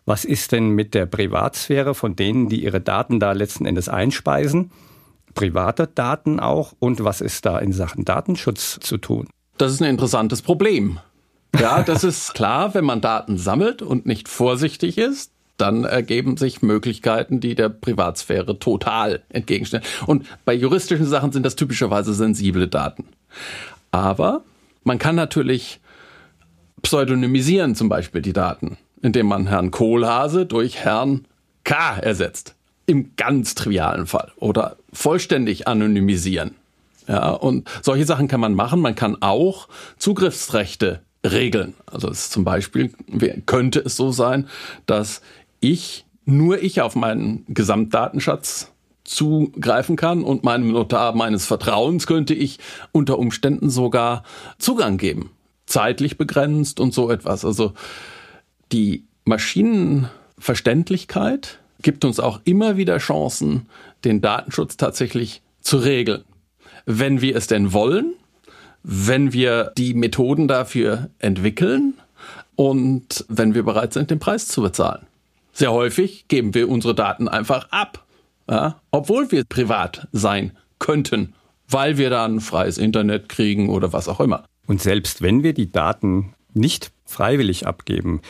was 0.05 0.25
ist 0.25 0.51
denn 0.51 0.69
mit 0.69 0.95
der 0.95 1.05
Privatsphäre 1.05 1.93
von 1.93 2.15
denen, 2.15 2.49
die 2.49 2.63
ihre 2.63 2.81
Daten 2.81 3.19
da 3.19 3.33
letzten 3.33 3.67
Endes 3.67 3.87
einspeisen? 3.87 4.71
Private 5.35 5.87
Daten 5.93 6.39
auch? 6.39 6.73
Und 6.79 7.03
was 7.03 7.21
ist 7.21 7.45
da 7.45 7.59
in 7.59 7.71
Sachen 7.71 8.05
Datenschutz 8.05 8.79
zu 8.81 8.97
tun? 8.97 9.27
Das 9.57 9.71
ist 9.71 9.81
ein 9.81 9.89
interessantes 9.89 10.41
Problem. 10.41 10.99
Ja, 11.59 11.83
das 11.85 12.03
ist 12.03 12.33
klar, 12.33 12.73
wenn 12.73 12.85
man 12.85 13.01
Daten 13.01 13.37
sammelt 13.37 13.81
und 13.81 14.05
nicht 14.05 14.27
vorsichtig 14.27 14.97
ist, 14.97 15.31
dann 15.57 15.85
ergeben 15.85 16.37
sich 16.37 16.61
Möglichkeiten, 16.61 17.39
die 17.39 17.55
der 17.55 17.69
Privatsphäre 17.69 18.59
total 18.59 19.23
entgegenstehen. 19.29 19.83
Und 20.05 20.25
bei 20.43 20.53
juristischen 20.53 21.05
Sachen 21.05 21.31
sind 21.31 21.45
das 21.45 21.55
typischerweise 21.55 22.13
sensible 22.13 22.67
Daten. 22.67 23.05
Aber 23.91 24.41
man 24.83 24.99
kann 24.99 25.15
natürlich 25.15 25.79
pseudonymisieren 26.81 27.75
zum 27.75 27.89
Beispiel 27.89 28.21
die 28.21 28.33
Daten, 28.33 28.77
indem 29.01 29.27
man 29.27 29.47
Herrn 29.47 29.71
Kohlhase 29.71 30.45
durch 30.45 30.79
Herrn 30.79 31.25
K 31.63 31.97
ersetzt. 31.97 32.55
Im 32.85 33.15
ganz 33.15 33.55
trivialen 33.55 34.05
Fall. 34.05 34.31
Oder 34.37 34.77
vollständig 34.93 35.67
anonymisieren. 35.67 36.55
Ja, 37.07 37.29
und 37.29 37.69
solche 37.81 38.05
Sachen 38.05 38.27
kann 38.27 38.39
man 38.39 38.53
machen. 38.53 38.81
Man 38.81 38.93
kann 38.95 39.17
auch 39.21 39.67
Zugriffsrechte 39.97 41.01
regeln. 41.23 41.73
Also 41.85 42.09
es 42.09 42.29
zum 42.29 42.43
Beispiel 42.43 42.91
könnte 43.45 43.79
es 43.79 43.95
so 43.95 44.11
sein, 44.11 44.49
dass 44.85 45.21
ich, 45.59 46.05
nur 46.25 46.61
ich 46.61 46.81
auf 46.81 46.95
meinen 46.95 47.45
Gesamtdatenschatz 47.47 48.71
zugreifen 49.03 49.95
kann 49.95 50.23
und 50.23 50.43
meinem 50.43 50.71
Notar 50.71 51.15
meines 51.15 51.45
Vertrauens 51.45 52.07
könnte 52.07 52.33
ich 52.33 52.57
unter 52.91 53.19
Umständen 53.19 53.69
sogar 53.69 54.23
Zugang 54.57 54.97
geben. 54.97 55.29
Zeitlich 55.67 56.17
begrenzt 56.17 56.79
und 56.79 56.91
so 56.93 57.11
etwas. 57.11 57.45
Also 57.45 57.73
die 58.71 59.03
Maschinenverständlichkeit 59.25 61.59
gibt 61.81 62.05
uns 62.05 62.19
auch 62.19 62.41
immer 62.43 62.77
wieder 62.77 62.97
Chancen, 62.97 63.67
den 64.03 64.21
Datenschutz 64.21 64.77
tatsächlich 64.77 65.41
zu 65.61 65.77
regeln. 65.77 66.23
Wenn 66.85 67.21
wir 67.21 67.35
es 67.35 67.47
denn 67.47 67.73
wollen, 67.73 68.13
wenn 68.83 69.33
wir 69.33 69.71
die 69.77 69.93
Methoden 69.95 70.47
dafür 70.47 71.09
entwickeln 71.19 71.95
und 72.55 73.25
wenn 73.27 73.55
wir 73.55 73.63
bereit 73.63 73.93
sind, 73.93 74.11
den 74.11 74.19
Preis 74.19 74.47
zu 74.47 74.61
bezahlen. 74.61 75.07
Sehr 75.53 75.71
häufig 75.71 76.27
geben 76.27 76.53
wir 76.53 76.69
unsere 76.69 76.93
Daten 76.93 77.27
einfach 77.27 77.67
ab, 77.71 78.05
ja, 78.49 78.79
obwohl 78.91 79.31
wir 79.31 79.43
privat 79.45 80.07
sein 80.11 80.51
könnten, 80.77 81.33
weil 81.67 81.97
wir 81.97 82.09
dann 82.09 82.41
freies 82.41 82.77
Internet 82.77 83.29
kriegen 83.29 83.69
oder 83.69 83.91
was 83.91 84.07
auch 84.07 84.19
immer. 84.19 84.45
Und 84.67 84.81
selbst 84.81 85.21
wenn 85.21 85.43
wir 85.43 85.53
die 85.53 85.71
Daten 85.71 86.33
nicht 86.53 86.91
freiwillig 87.05 87.65
abgeben, 87.65 88.21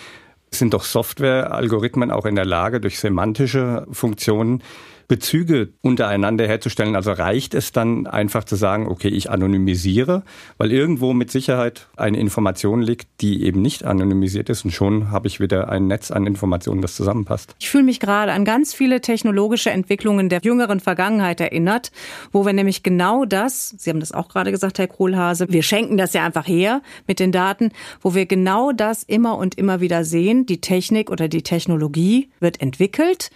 sind 0.60 0.74
doch 0.74 0.84
Software-Algorithmen 0.84 2.12
auch 2.12 2.26
in 2.26 2.36
der 2.36 2.46
Lage, 2.46 2.80
durch 2.80 3.00
semantische 3.00 3.86
Funktionen 3.92 4.64
Bezüge 5.08 5.70
untereinander 5.82 6.48
herzustellen. 6.48 6.96
Also 6.96 7.12
reicht 7.12 7.54
es 7.54 7.72
dann 7.72 8.08
einfach 8.08 8.44
zu 8.44 8.56
sagen, 8.56 8.88
okay, 8.88 9.10
ich 9.10 9.30
anonymisiere, 9.30 10.24
weil 10.58 10.72
irgendwo 10.72 11.14
mit 11.14 11.32
Sicherheit 11.32 11.88
eine 11.96 12.20
Information 12.20 12.82
liegt, 12.82 13.08
die 13.22 13.44
eben 13.44 13.62
nicht 13.62 13.84
anonymisiert 13.84 14.50
ist 14.50 14.66
und 14.66 14.72
schon 14.72 15.12
habe 15.12 15.28
ich 15.28 15.40
wieder 15.40 15.70
ein 15.70 15.88
Netz 15.88 16.12
an 16.12 16.26
Informationen, 16.26 16.82
das 16.82 16.96
zusammenpasst. 16.96 17.56
Ich 17.60 17.70
fühle 17.70 17.84
mich 17.84 18.00
gerade 18.00 18.32
an 18.32 18.46
ganz 18.46 18.74
viele 18.74 19.02
technologische 19.02 19.70
Entwicklungen 19.70 20.30
der 20.30 20.42
jüngeren 20.42 20.80
Vergangenheit 20.80 21.40
erinnert, 21.40 21.92
wo 22.32 22.46
wir 22.46 22.54
nämlich 22.54 22.84
genau 22.84 23.26
das, 23.26 23.76
Sie 23.78 23.90
haben 23.90 24.00
das 24.00 24.12
auch 24.12 24.30
gerade 24.30 24.52
gesagt, 24.52 24.80
Herr 24.80 24.88
Kohlhase, 24.88 25.48
wir 25.50 25.64
schenken 25.64 25.98
das 25.98 26.14
ja 26.14 26.26
einfach 26.26 26.48
her 26.48 26.82
mit 27.08 27.20
den 27.20 27.32
Daten, 27.32 27.72
wo 28.02 28.16
wir 28.16 28.26
genau 28.26 28.72
das 28.72 29.04
immer 29.04 29.38
und 29.38 29.56
immer 29.56 29.82
wieder 29.82 30.04
sehen, 30.04 30.46
die 30.46 30.62
Technik 30.62 31.12
oder 31.12 31.28
die 31.28 31.44
Technologie 31.44 32.30
wird 32.40 32.62
entwickelt 32.62 33.30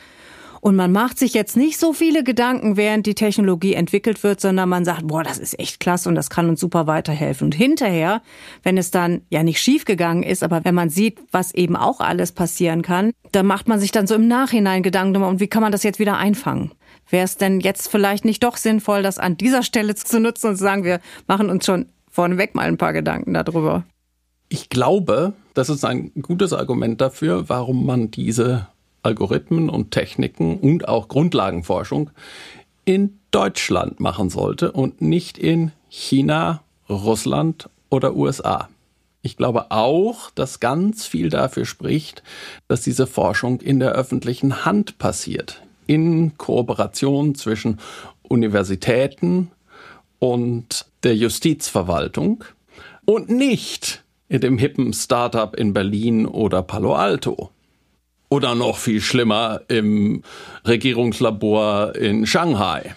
und 0.61 0.75
man 0.75 0.91
macht 0.91 1.17
sich 1.17 1.33
jetzt 1.33 1.55
nicht 1.57 1.79
so 1.79 1.93
viele 1.93 2.23
Gedanken, 2.23 2.77
während 2.77 3.05
die 3.05 3.15
Technologie 3.15 3.73
entwickelt 3.73 4.23
wird, 4.23 4.41
sondern 4.41 4.69
man 4.69 4.85
sagt, 4.85 5.07
boah, 5.07 5.23
das 5.23 5.37
ist 5.37 5.59
echt 5.59 5.79
klasse 5.79 6.09
und 6.09 6.15
das 6.15 6.29
kann 6.29 6.49
uns 6.49 6.59
super 6.59 6.87
weiterhelfen. 6.87 7.45
Und 7.45 7.55
hinterher, 7.55 8.21
wenn 8.63 8.77
es 8.77 8.91
dann 8.91 9.21
ja 9.29 9.43
nicht 9.43 9.61
schief 9.61 9.85
gegangen 9.85 10.23
ist, 10.23 10.43
aber 10.43 10.65
wenn 10.65 10.75
man 10.75 10.89
sieht, 10.89 11.19
was 11.31 11.53
eben 11.53 11.75
auch 11.75 11.99
alles 11.99 12.31
passieren 12.31 12.81
kann, 12.81 13.11
dann 13.31 13.45
macht 13.45 13.67
man 13.67 13.79
sich 13.79 13.91
dann 13.91 14.07
so 14.07 14.15
im 14.15 14.27
Nachhinein 14.27 14.83
Gedanken, 14.83 15.23
und 15.23 15.39
wie 15.39 15.47
kann 15.47 15.61
man 15.61 15.71
das 15.71 15.83
jetzt 15.83 15.99
wieder 15.99 16.17
einfangen? 16.17 16.71
Wäre 17.09 17.25
es 17.25 17.37
denn 17.37 17.59
jetzt 17.59 17.89
vielleicht 17.89 18.25
nicht 18.25 18.43
doch 18.43 18.57
sinnvoll, 18.57 19.01
das 19.01 19.17
an 19.17 19.37
dieser 19.37 19.63
Stelle 19.63 19.95
zu 19.95 20.19
nutzen 20.19 20.47
und 20.47 20.57
zu 20.57 20.63
sagen, 20.63 20.83
wir 20.83 20.99
machen 21.27 21.49
uns 21.49 21.65
schon 21.65 21.87
vorneweg 22.09 22.55
mal 22.55 22.67
ein 22.67 22.77
paar 22.77 22.93
Gedanken 22.93 23.33
darüber? 23.33 23.83
Ich 24.49 24.69
glaube, 24.69 25.33
das 25.53 25.69
ist 25.69 25.85
ein 25.85 26.11
gutes 26.21 26.53
Argument 26.53 27.01
dafür, 27.01 27.49
warum 27.49 27.85
man 27.85 28.11
diese 28.11 28.67
Algorithmen 29.03 29.70
und 29.70 29.91
Techniken 29.91 30.60
und 30.60 30.88
auch 30.88 31.08
Grundlagenforschung 31.08 32.10
in 32.86 33.20
Deutschland 33.32 34.00
machen 34.00 34.29
sollte 34.29 34.72
und 34.72 35.01
nicht 35.01 35.38
in 35.38 35.72
China, 35.89 36.63
Russland 36.89 37.70
oder 37.89 38.15
USA. 38.15 38.70
Ich 39.22 39.36
glaube 39.36 39.72
auch, 39.72 40.32
dass 40.32 40.60
ganz 40.60 41.06
viel 41.06 41.29
dafür 41.29 41.65
spricht, 41.65 42.24
dass 42.68 42.82
diese 42.82 43.06
Forschung 43.06 43.60
in 43.60 43.79
der 43.79 43.91
öffentlichen 43.91 44.65
Hand 44.65 44.98
passiert, 44.98 45.62
in 45.88 46.38
Kooperation 46.38 47.36
zwischen 47.36 47.79
Universitäten 48.24 49.51
und 50.20 50.86
der 51.03 51.15
Justizverwaltung 51.15 52.44
und 53.06 53.29
nicht 53.29 54.03
in 54.29 54.41
dem 54.41 54.58
hippen 54.58 54.94
Startup 54.94 55.56
in 55.56 55.74
Berlin 55.74 56.25
oder 56.25 56.62
Palo 56.62 56.94
Alto. 56.94 57.51
Oder 58.29 58.53
noch 58.53 58.77
viel 58.77 59.01
schlimmer 59.01 59.62
im 59.67 60.24
Regierungslabor 60.65 61.95
in 61.95 62.27
Shanghai. 62.27 62.95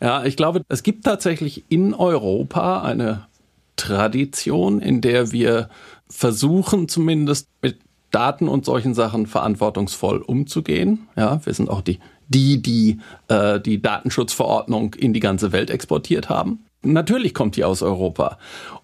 Ja, 0.00 0.24
ich 0.24 0.36
glaube, 0.36 0.62
es 0.68 0.82
gibt 0.82 1.04
tatsächlich 1.04 1.64
in 1.68 1.92
Europa 1.92 2.82
eine 2.82 3.26
Tradition, 3.76 4.80
in 4.80 5.02
der 5.02 5.32
wir 5.32 5.68
versuchen, 6.08 6.88
zumindest 6.88 7.48
mit 7.60 7.78
Daten 8.10 8.48
und 8.48 8.64
solchen 8.64 8.94
Sachen 8.94 9.26
verantwortungsvoll 9.26 10.18
umzugehen. 10.18 11.08
Ja, 11.16 11.40
wir 11.44 11.54
sind 11.54 11.68
auch 11.68 11.82
die, 11.82 12.00
die, 12.28 12.60
die 12.62 13.00
äh, 13.28 13.60
die 13.60 13.80
Datenschutzverordnung 13.80 14.94
in 14.94 15.12
die 15.12 15.20
ganze 15.20 15.52
Welt 15.52 15.70
exportiert 15.70 16.28
haben. 16.28 16.64
Natürlich 16.82 17.34
kommt 17.34 17.56
die 17.56 17.64
aus 17.64 17.82
Europa. 17.82 18.38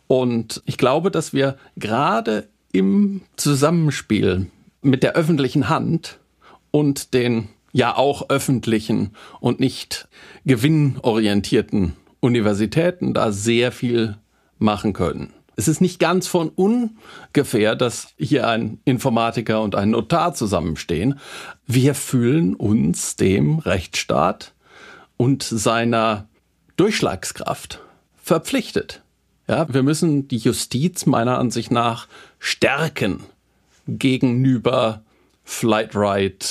Und 0.06 0.62
ich 0.66 0.76
glaube, 0.76 1.10
dass 1.10 1.32
wir 1.32 1.56
gerade 1.76 2.48
im 2.72 3.22
Zusammenspiel 3.36 4.46
mit 4.86 5.02
der 5.02 5.12
öffentlichen 5.12 5.68
Hand 5.68 6.18
und 6.70 7.14
den 7.14 7.48
ja 7.72 7.96
auch 7.96 8.30
öffentlichen 8.30 9.10
und 9.40 9.60
nicht 9.60 10.08
gewinnorientierten 10.44 11.92
Universitäten 12.20 13.12
da 13.12 13.32
sehr 13.32 13.72
viel 13.72 14.16
machen 14.58 14.92
können. 14.92 15.32
Es 15.56 15.68
ist 15.68 15.80
nicht 15.80 15.98
ganz 15.98 16.26
von 16.26 16.50
ungefähr, 16.50 17.76
dass 17.76 18.08
hier 18.18 18.46
ein 18.48 18.78
Informatiker 18.84 19.62
und 19.62 19.74
ein 19.74 19.90
Notar 19.90 20.34
zusammenstehen. 20.34 21.18
Wir 21.66 21.94
fühlen 21.94 22.54
uns 22.54 23.16
dem 23.16 23.58
Rechtsstaat 23.58 24.52
und 25.16 25.42
seiner 25.42 26.28
Durchschlagskraft 26.76 27.80
verpflichtet. 28.22 29.02
Ja, 29.48 29.72
wir 29.72 29.82
müssen 29.82 30.28
die 30.28 30.38
Justiz 30.38 31.06
meiner 31.06 31.38
Ansicht 31.38 31.70
nach 31.70 32.06
stärken 32.38 33.20
gegenüber 33.86 35.02
Flightride 35.44 36.46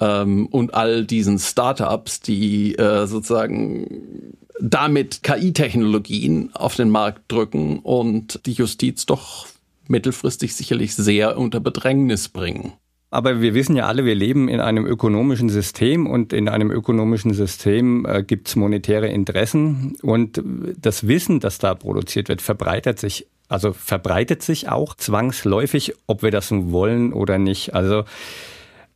ähm, 0.00 0.46
und 0.46 0.74
all 0.74 1.04
diesen 1.04 1.38
Startups, 1.38 2.20
die 2.20 2.74
äh, 2.76 3.06
sozusagen 3.06 4.36
damit 4.60 5.22
KI-Technologien 5.22 6.50
auf 6.54 6.76
den 6.76 6.90
Markt 6.90 7.30
drücken 7.30 7.80
und 7.80 8.40
die 8.46 8.52
Justiz 8.52 9.06
doch 9.06 9.46
mittelfristig 9.88 10.54
sicherlich 10.54 10.94
sehr 10.94 11.36
unter 11.36 11.60
Bedrängnis 11.60 12.28
bringen. 12.28 12.72
Aber 13.10 13.40
wir 13.40 13.54
wissen 13.54 13.76
ja 13.76 13.86
alle, 13.86 14.04
wir 14.04 14.16
leben 14.16 14.48
in 14.48 14.58
einem 14.58 14.86
ökonomischen 14.86 15.48
System 15.48 16.08
und 16.08 16.32
in 16.32 16.48
einem 16.48 16.72
ökonomischen 16.72 17.32
System 17.32 18.04
äh, 18.06 18.24
gibt 18.24 18.48
es 18.48 18.56
monetäre 18.56 19.06
Interessen 19.06 19.96
und 20.02 20.42
das 20.76 21.06
Wissen, 21.06 21.38
das 21.38 21.58
da 21.58 21.76
produziert 21.76 22.28
wird, 22.28 22.42
verbreitet 22.42 22.98
sich 22.98 23.28
also 23.48 23.72
verbreitet 23.72 24.42
sich 24.42 24.68
auch 24.68 24.94
zwangsläufig, 24.94 25.94
ob 26.06 26.22
wir 26.22 26.30
das 26.30 26.50
nun 26.50 26.72
wollen 26.72 27.12
oder 27.12 27.38
nicht. 27.38 27.74
Also 27.74 28.04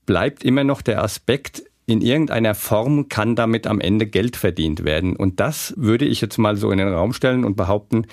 bleibt 0.07 0.45
immer 0.45 0.65
noch 0.65 0.83
der 0.83 1.03
Aspekt, 1.03 1.63
in 1.87 2.03
irgendeiner 2.03 2.55
Form 2.55 3.09
kann 3.09 3.35
damit 3.35 3.67
am 3.67 3.81
Ende 3.81 4.07
Geld 4.07 4.37
verdient 4.37 4.85
werden. 4.85 5.17
Und 5.17 5.41
das 5.41 5.73
würde 5.79 6.05
ich 6.05 6.21
jetzt 6.21 6.37
mal 6.37 6.57
so 6.57 6.71
in 6.71 6.77
den 6.77 6.89
Raum 6.89 7.15
stellen 7.15 7.45
und 7.45 7.57
behaupten, 7.57 8.07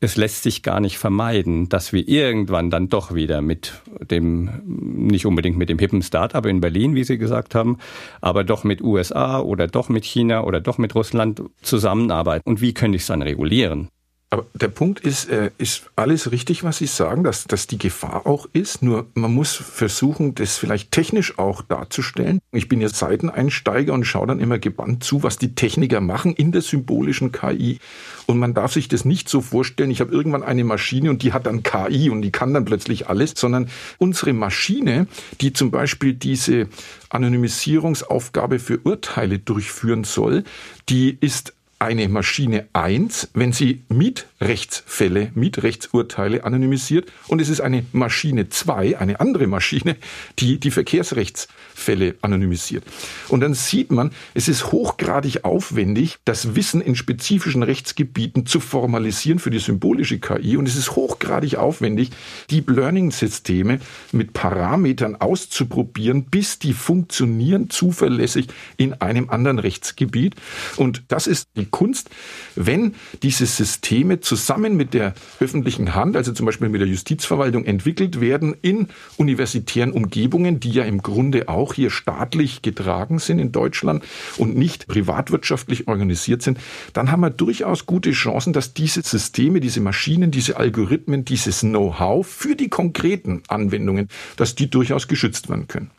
es 0.00 0.16
lässt 0.16 0.42
sich 0.42 0.62
gar 0.62 0.80
nicht 0.80 0.98
vermeiden, 0.98 1.68
dass 1.68 1.92
wir 1.92 2.08
irgendwann 2.08 2.70
dann 2.70 2.88
doch 2.88 3.14
wieder 3.14 3.42
mit 3.42 3.82
dem, 4.10 4.50
nicht 4.64 5.26
unbedingt 5.26 5.58
mit 5.58 5.68
dem 5.68 5.78
hippen 5.78 6.02
Start-up 6.02 6.46
in 6.46 6.60
Berlin, 6.60 6.94
wie 6.94 7.04
Sie 7.04 7.18
gesagt 7.18 7.54
haben, 7.54 7.76
aber 8.20 8.42
doch 8.42 8.64
mit 8.64 8.80
USA 8.80 9.40
oder 9.40 9.66
doch 9.66 9.90
mit 9.90 10.04
China 10.04 10.42
oder 10.42 10.60
doch 10.60 10.78
mit 10.78 10.94
Russland 10.94 11.42
zusammenarbeiten. 11.62 12.48
Und 12.48 12.60
wie 12.62 12.72
könnte 12.72 12.96
ich 12.96 13.02
es 13.02 13.08
dann 13.08 13.22
regulieren? 13.22 13.90
Aber 14.32 14.46
der 14.54 14.68
Punkt 14.68 15.00
ist, 15.00 15.28
äh, 15.28 15.50
ist 15.58 15.90
alles 15.96 16.30
richtig, 16.30 16.62
was 16.62 16.78
Sie 16.78 16.86
sagen, 16.86 17.24
dass, 17.24 17.44
dass 17.44 17.66
die 17.66 17.78
Gefahr 17.78 18.28
auch 18.28 18.48
ist. 18.52 18.80
Nur 18.80 19.06
man 19.14 19.34
muss 19.34 19.56
versuchen, 19.56 20.36
das 20.36 20.56
vielleicht 20.56 20.92
technisch 20.92 21.36
auch 21.36 21.62
darzustellen. 21.62 22.38
Ich 22.52 22.68
bin 22.68 22.80
ja 22.80 22.88
Seiteneinsteiger 22.88 23.92
und 23.92 24.04
schaue 24.04 24.28
dann 24.28 24.38
immer 24.38 24.60
gebannt 24.60 25.02
zu, 25.02 25.24
was 25.24 25.36
die 25.36 25.56
Techniker 25.56 26.00
machen 26.00 26.32
in 26.32 26.52
der 26.52 26.62
symbolischen 26.62 27.32
KI. 27.32 27.80
Und 28.26 28.38
man 28.38 28.54
darf 28.54 28.72
sich 28.72 28.86
das 28.86 29.04
nicht 29.04 29.28
so 29.28 29.40
vorstellen, 29.40 29.90
ich 29.90 30.00
habe 30.00 30.12
irgendwann 30.12 30.44
eine 30.44 30.62
Maschine 30.62 31.10
und 31.10 31.24
die 31.24 31.32
hat 31.32 31.46
dann 31.46 31.64
KI 31.64 32.08
und 32.08 32.22
die 32.22 32.30
kann 32.30 32.54
dann 32.54 32.64
plötzlich 32.64 33.08
alles, 33.08 33.32
sondern 33.34 33.68
unsere 33.98 34.32
Maschine, 34.32 35.08
die 35.40 35.52
zum 35.52 35.72
Beispiel 35.72 36.14
diese 36.14 36.68
Anonymisierungsaufgabe 37.08 38.60
für 38.60 38.78
Urteile 38.78 39.40
durchführen 39.40 40.04
soll, 40.04 40.44
die 40.88 41.18
ist 41.20 41.52
eine 41.80 42.08
Maschine 42.10 42.68
1, 42.74 43.30
wenn 43.32 43.52
sie 43.52 43.82
Mietrechtsfälle, 43.88 45.30
Mietrechtsurteile 45.34 46.44
anonymisiert. 46.44 47.10
Und 47.26 47.40
es 47.40 47.48
ist 47.48 47.62
eine 47.62 47.86
Maschine 47.92 48.50
2, 48.50 48.98
eine 48.98 49.18
andere 49.18 49.46
Maschine, 49.46 49.96
die 50.38 50.60
die 50.60 50.70
Verkehrsrechtsfälle 50.70 52.16
anonymisiert. 52.20 52.84
Und 53.28 53.40
dann 53.40 53.54
sieht 53.54 53.92
man, 53.92 54.10
es 54.34 54.46
ist 54.46 54.72
hochgradig 54.72 55.44
aufwendig, 55.44 56.18
das 56.26 56.54
Wissen 56.54 56.82
in 56.82 56.96
spezifischen 56.96 57.62
Rechtsgebieten 57.62 58.44
zu 58.44 58.60
formalisieren 58.60 59.38
für 59.38 59.50
die 59.50 59.58
symbolische 59.58 60.18
KI 60.18 60.58
und 60.58 60.68
es 60.68 60.76
ist 60.76 60.96
hochgradig 60.96 61.56
aufwendig, 61.56 62.10
Deep 62.50 62.68
Learning 62.68 63.10
Systeme 63.10 63.80
mit 64.12 64.34
Parametern 64.34 65.16
auszuprobieren, 65.16 66.24
bis 66.24 66.58
die 66.58 66.74
funktionieren 66.74 67.70
zuverlässig 67.70 68.48
in 68.76 68.92
einem 69.00 69.30
anderen 69.30 69.58
Rechtsgebiet. 69.58 70.34
Und 70.76 71.04
das 71.08 71.26
ist 71.26 71.48
die 71.56 71.69
Kunst, 71.70 72.10
wenn 72.56 72.94
diese 73.22 73.46
Systeme 73.46 74.20
zusammen 74.20 74.76
mit 74.76 74.94
der 74.94 75.14
öffentlichen 75.40 75.94
Hand, 75.94 76.16
also 76.16 76.32
zum 76.32 76.46
Beispiel 76.46 76.68
mit 76.68 76.80
der 76.80 76.88
Justizverwaltung, 76.88 77.64
entwickelt 77.64 78.20
werden 78.20 78.56
in 78.62 78.88
universitären 79.16 79.92
Umgebungen, 79.92 80.60
die 80.60 80.70
ja 80.70 80.84
im 80.84 81.02
Grunde 81.02 81.48
auch 81.48 81.74
hier 81.74 81.90
staatlich 81.90 82.62
getragen 82.62 83.18
sind 83.18 83.38
in 83.38 83.52
Deutschland 83.52 84.04
und 84.36 84.56
nicht 84.56 84.86
privatwirtschaftlich 84.88 85.88
organisiert 85.88 86.42
sind, 86.42 86.58
dann 86.92 87.10
haben 87.10 87.20
wir 87.20 87.30
durchaus 87.30 87.86
gute 87.86 88.12
Chancen, 88.12 88.52
dass 88.52 88.74
diese 88.74 89.02
Systeme, 89.02 89.60
diese 89.60 89.80
Maschinen, 89.80 90.30
diese 90.30 90.56
Algorithmen, 90.56 91.24
dieses 91.24 91.60
Know-how 91.60 92.26
für 92.26 92.56
die 92.56 92.68
konkreten 92.68 93.42
Anwendungen, 93.48 94.08
dass 94.36 94.54
die 94.54 94.70
durchaus 94.70 95.08
geschützt 95.08 95.48
werden 95.48 95.68
können. 95.68 95.90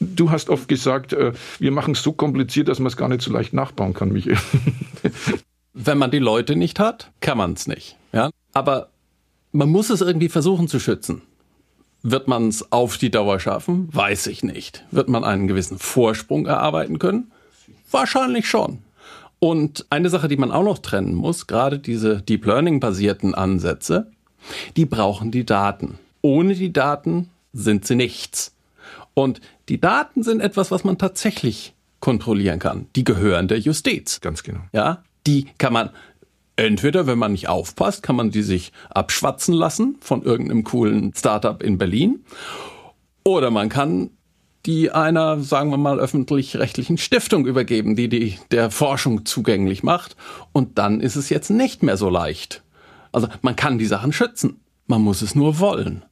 Du 0.00 0.30
hast 0.30 0.50
oft 0.50 0.68
gesagt, 0.68 1.12
äh, 1.12 1.32
wir 1.58 1.70
machen 1.70 1.92
es 1.92 2.02
so 2.02 2.12
kompliziert, 2.12 2.68
dass 2.68 2.78
man 2.78 2.88
es 2.88 2.96
gar 2.96 3.08
nicht 3.08 3.22
so 3.22 3.32
leicht 3.32 3.52
nachbauen 3.52 3.94
kann, 3.94 4.12
Michael. 4.12 4.38
Wenn 5.72 5.98
man 5.98 6.10
die 6.10 6.18
Leute 6.18 6.56
nicht 6.56 6.78
hat, 6.78 7.10
kann 7.20 7.38
man 7.38 7.52
es 7.52 7.66
nicht. 7.66 7.96
Ja? 8.12 8.30
Aber 8.52 8.88
man 9.52 9.68
muss 9.68 9.90
es 9.90 10.00
irgendwie 10.00 10.28
versuchen 10.28 10.68
zu 10.68 10.78
schützen. 10.80 11.22
Wird 12.02 12.28
man 12.28 12.48
es 12.48 12.70
auf 12.70 12.98
die 12.98 13.10
Dauer 13.10 13.40
schaffen? 13.40 13.88
Weiß 13.92 14.26
ich 14.26 14.42
nicht. 14.42 14.84
Wird 14.90 15.08
man 15.08 15.24
einen 15.24 15.48
gewissen 15.48 15.78
Vorsprung 15.78 16.46
erarbeiten 16.46 16.98
können? 16.98 17.32
Wahrscheinlich 17.90 18.48
schon. 18.48 18.78
Und 19.38 19.86
eine 19.90 20.10
Sache, 20.10 20.28
die 20.28 20.36
man 20.36 20.52
auch 20.52 20.62
noch 20.64 20.78
trennen 20.78 21.14
muss, 21.14 21.46
gerade 21.46 21.78
diese 21.78 22.22
Deep 22.22 22.46
Learning 22.46 22.80
basierten 22.80 23.34
Ansätze, 23.34 24.10
die 24.76 24.86
brauchen 24.86 25.30
die 25.30 25.44
Daten. 25.44 25.98
Ohne 26.22 26.54
die 26.54 26.72
Daten 26.72 27.30
sind 27.52 27.86
sie 27.86 27.94
nichts. 27.94 28.53
Und 29.14 29.40
die 29.68 29.80
Daten 29.80 30.22
sind 30.22 30.40
etwas, 30.40 30.70
was 30.70 30.84
man 30.84 30.98
tatsächlich 30.98 31.74
kontrollieren 32.00 32.58
kann. 32.58 32.88
Die 32.96 33.04
gehören 33.04 33.48
der 33.48 33.58
Justiz. 33.58 34.20
Ganz 34.20 34.42
genau. 34.42 34.60
Ja, 34.72 35.04
die 35.26 35.46
kann 35.56 35.72
man 35.72 35.90
entweder, 36.56 37.06
wenn 37.06 37.18
man 37.18 37.32
nicht 37.32 37.48
aufpasst, 37.48 38.02
kann 38.02 38.16
man 38.16 38.30
die 38.30 38.42
sich 38.42 38.72
abschwatzen 38.90 39.54
lassen 39.54 39.96
von 40.00 40.22
irgendeinem 40.22 40.64
coolen 40.64 41.12
Startup 41.14 41.62
in 41.62 41.78
Berlin. 41.78 42.24
Oder 43.24 43.50
man 43.50 43.68
kann 43.68 44.10
die 44.66 44.90
einer, 44.90 45.40
sagen 45.40 45.70
wir 45.70 45.76
mal, 45.76 45.98
öffentlich-rechtlichen 45.98 46.98
Stiftung 46.98 47.46
übergeben, 47.46 47.96
die 47.96 48.08
die 48.08 48.38
der 48.50 48.70
Forschung 48.70 49.24
zugänglich 49.26 49.82
macht. 49.82 50.16
Und 50.52 50.78
dann 50.78 51.00
ist 51.00 51.16
es 51.16 51.28
jetzt 51.28 51.50
nicht 51.50 51.82
mehr 51.82 51.96
so 51.96 52.08
leicht. 52.08 52.62
Also 53.12 53.28
man 53.42 53.56
kann 53.56 53.78
die 53.78 53.86
Sachen 53.86 54.12
schützen. 54.12 54.60
Man 54.86 55.02
muss 55.02 55.22
es 55.22 55.34
nur 55.34 55.58
wollen. 55.58 56.04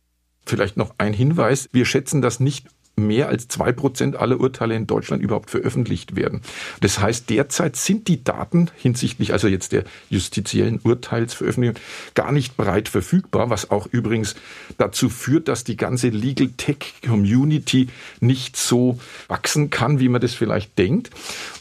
Vielleicht 0.44 0.76
noch 0.76 0.94
ein 0.98 1.12
Hinweis. 1.12 1.68
Wir 1.72 1.84
schätzen 1.84 2.20
das 2.20 2.40
nicht 2.40 2.66
mehr 2.96 3.28
als 3.28 3.48
zwei 3.48 3.72
Prozent 3.72 4.16
aller 4.16 4.38
Urteile 4.38 4.74
in 4.74 4.86
Deutschland 4.86 5.22
überhaupt 5.22 5.50
veröffentlicht 5.50 6.14
werden. 6.14 6.42
Das 6.80 7.00
heißt, 7.00 7.30
derzeit 7.30 7.76
sind 7.76 8.06
die 8.06 8.22
Daten 8.22 8.70
hinsichtlich, 8.76 9.32
also 9.32 9.48
jetzt 9.48 9.72
der 9.72 9.84
justiziellen 10.10 10.78
Urteilsveröffentlichung, 10.82 11.82
gar 12.14 12.32
nicht 12.32 12.56
breit 12.56 12.88
verfügbar, 12.88 13.48
was 13.50 13.70
auch 13.70 13.86
übrigens 13.86 14.34
dazu 14.76 15.08
führt, 15.08 15.48
dass 15.48 15.64
die 15.64 15.76
ganze 15.76 16.08
Legal 16.08 16.50
Tech 16.56 16.94
Community 17.04 17.88
nicht 18.20 18.56
so 18.56 18.98
wachsen 19.28 19.70
kann, 19.70 19.98
wie 19.98 20.08
man 20.08 20.20
das 20.20 20.34
vielleicht 20.34 20.78
denkt. 20.78 21.10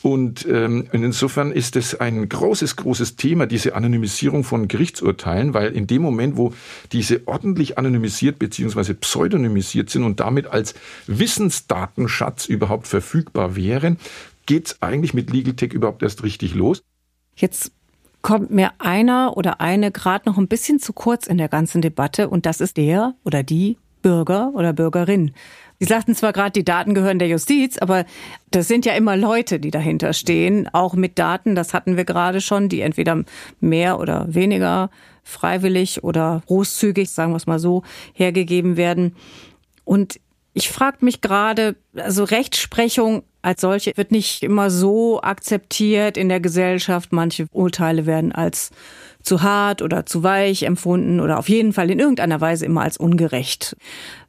Und 0.01 0.45
ähm, 0.49 0.89
insofern 0.91 1.51
ist 1.51 1.75
es 1.75 1.95
ein 1.95 2.27
großes, 2.27 2.75
großes 2.75 3.15
Thema, 3.15 3.45
diese 3.45 3.75
Anonymisierung 3.75 4.43
von 4.43 4.67
Gerichtsurteilen, 4.67 5.53
weil 5.53 5.71
in 5.71 5.87
dem 5.87 6.01
Moment, 6.01 6.35
wo 6.35 6.53
diese 6.91 7.21
ordentlich 7.25 7.77
anonymisiert 7.77 8.37
bzw. 8.39 8.93
pseudonymisiert 8.95 9.89
sind 9.89 10.03
und 10.03 10.19
damit 10.19 10.47
als 10.47 10.73
Wissensdatenschatz 11.31 12.45
überhaupt 12.45 12.87
verfügbar 12.87 13.55
wären, 13.55 13.97
geht 14.45 14.67
es 14.67 14.81
eigentlich 14.81 15.13
mit 15.13 15.31
Legal 15.31 15.53
Tech 15.53 15.71
überhaupt 15.71 16.03
erst 16.03 16.23
richtig 16.23 16.55
los. 16.55 16.83
Jetzt 17.35 17.71
kommt 18.21 18.51
mir 18.51 18.71
einer 18.79 19.37
oder 19.37 19.61
eine 19.61 19.91
gerade 19.91 20.27
noch 20.27 20.37
ein 20.37 20.49
bisschen 20.49 20.79
zu 20.79 20.91
kurz 20.91 21.27
in 21.27 21.37
der 21.37 21.47
ganzen 21.47 21.81
Debatte 21.81 22.27
und 22.27 22.45
das 22.45 22.59
ist 22.59 22.75
der 22.75 23.13
oder 23.23 23.43
die 23.43 23.77
Bürger 24.01 24.51
oder 24.53 24.73
Bürgerin. 24.73 25.31
Sie 25.79 25.85
sagten 25.85 26.15
zwar 26.15 26.33
gerade, 26.33 26.51
die 26.51 26.65
Daten 26.65 26.93
gehören 26.93 27.17
der 27.17 27.29
Justiz, 27.29 27.77
aber 27.77 28.05
das 28.51 28.67
sind 28.67 28.85
ja 28.85 28.93
immer 28.93 29.15
Leute, 29.15 29.59
die 29.59 29.71
dahinter 29.71 30.11
stehen, 30.11 30.67
auch 30.73 30.95
mit 30.95 31.17
Daten, 31.17 31.55
das 31.55 31.73
hatten 31.73 31.95
wir 31.97 32.03
gerade 32.03 32.41
schon, 32.41 32.67
die 32.67 32.81
entweder 32.81 33.23
mehr 33.61 33.99
oder 33.99 34.25
weniger 34.29 34.89
freiwillig 35.23 36.03
oder 36.03 36.43
großzügig, 36.47 37.09
sagen 37.09 37.31
wir 37.31 37.37
es 37.37 37.47
mal 37.47 37.59
so, 37.59 37.83
hergegeben 38.13 38.75
werden. 38.75 39.15
Und 39.85 40.19
ich 40.53 40.69
frage 40.69 40.97
mich 41.01 41.21
gerade, 41.21 41.75
also 41.95 42.23
Rechtsprechung 42.23 43.23
als 43.41 43.61
solche 43.61 43.93
wird 43.95 44.11
nicht 44.11 44.43
immer 44.43 44.69
so 44.69 45.21
akzeptiert 45.21 46.17
in 46.17 46.29
der 46.29 46.39
Gesellschaft. 46.39 47.11
Manche 47.11 47.47
Urteile 47.51 48.05
werden 48.05 48.31
als 48.31 48.71
zu 49.23 49.41
hart 49.41 49.81
oder 49.81 50.05
zu 50.05 50.23
weich 50.23 50.63
empfunden 50.63 51.19
oder 51.19 51.39
auf 51.39 51.49
jeden 51.49 51.73
Fall 51.73 51.89
in 51.89 51.99
irgendeiner 51.99 52.41
Weise 52.41 52.65
immer 52.65 52.81
als 52.81 52.97
ungerecht. 52.97 53.75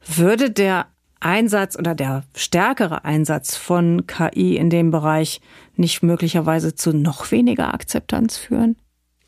Würde 0.05 0.49
der 0.49 0.87
Einsatz 1.19 1.77
oder 1.77 1.95
der 1.95 2.23
stärkere 2.35 3.05
Einsatz 3.05 3.55
von 3.55 4.07
KI 4.07 4.57
in 4.57 4.69
dem 4.69 4.91
Bereich 4.91 5.41
nicht 5.75 6.03
möglicherweise 6.03 6.75
zu 6.75 6.91
noch 6.93 7.31
weniger 7.31 7.73
Akzeptanz 7.73 8.37
führen? 8.37 8.75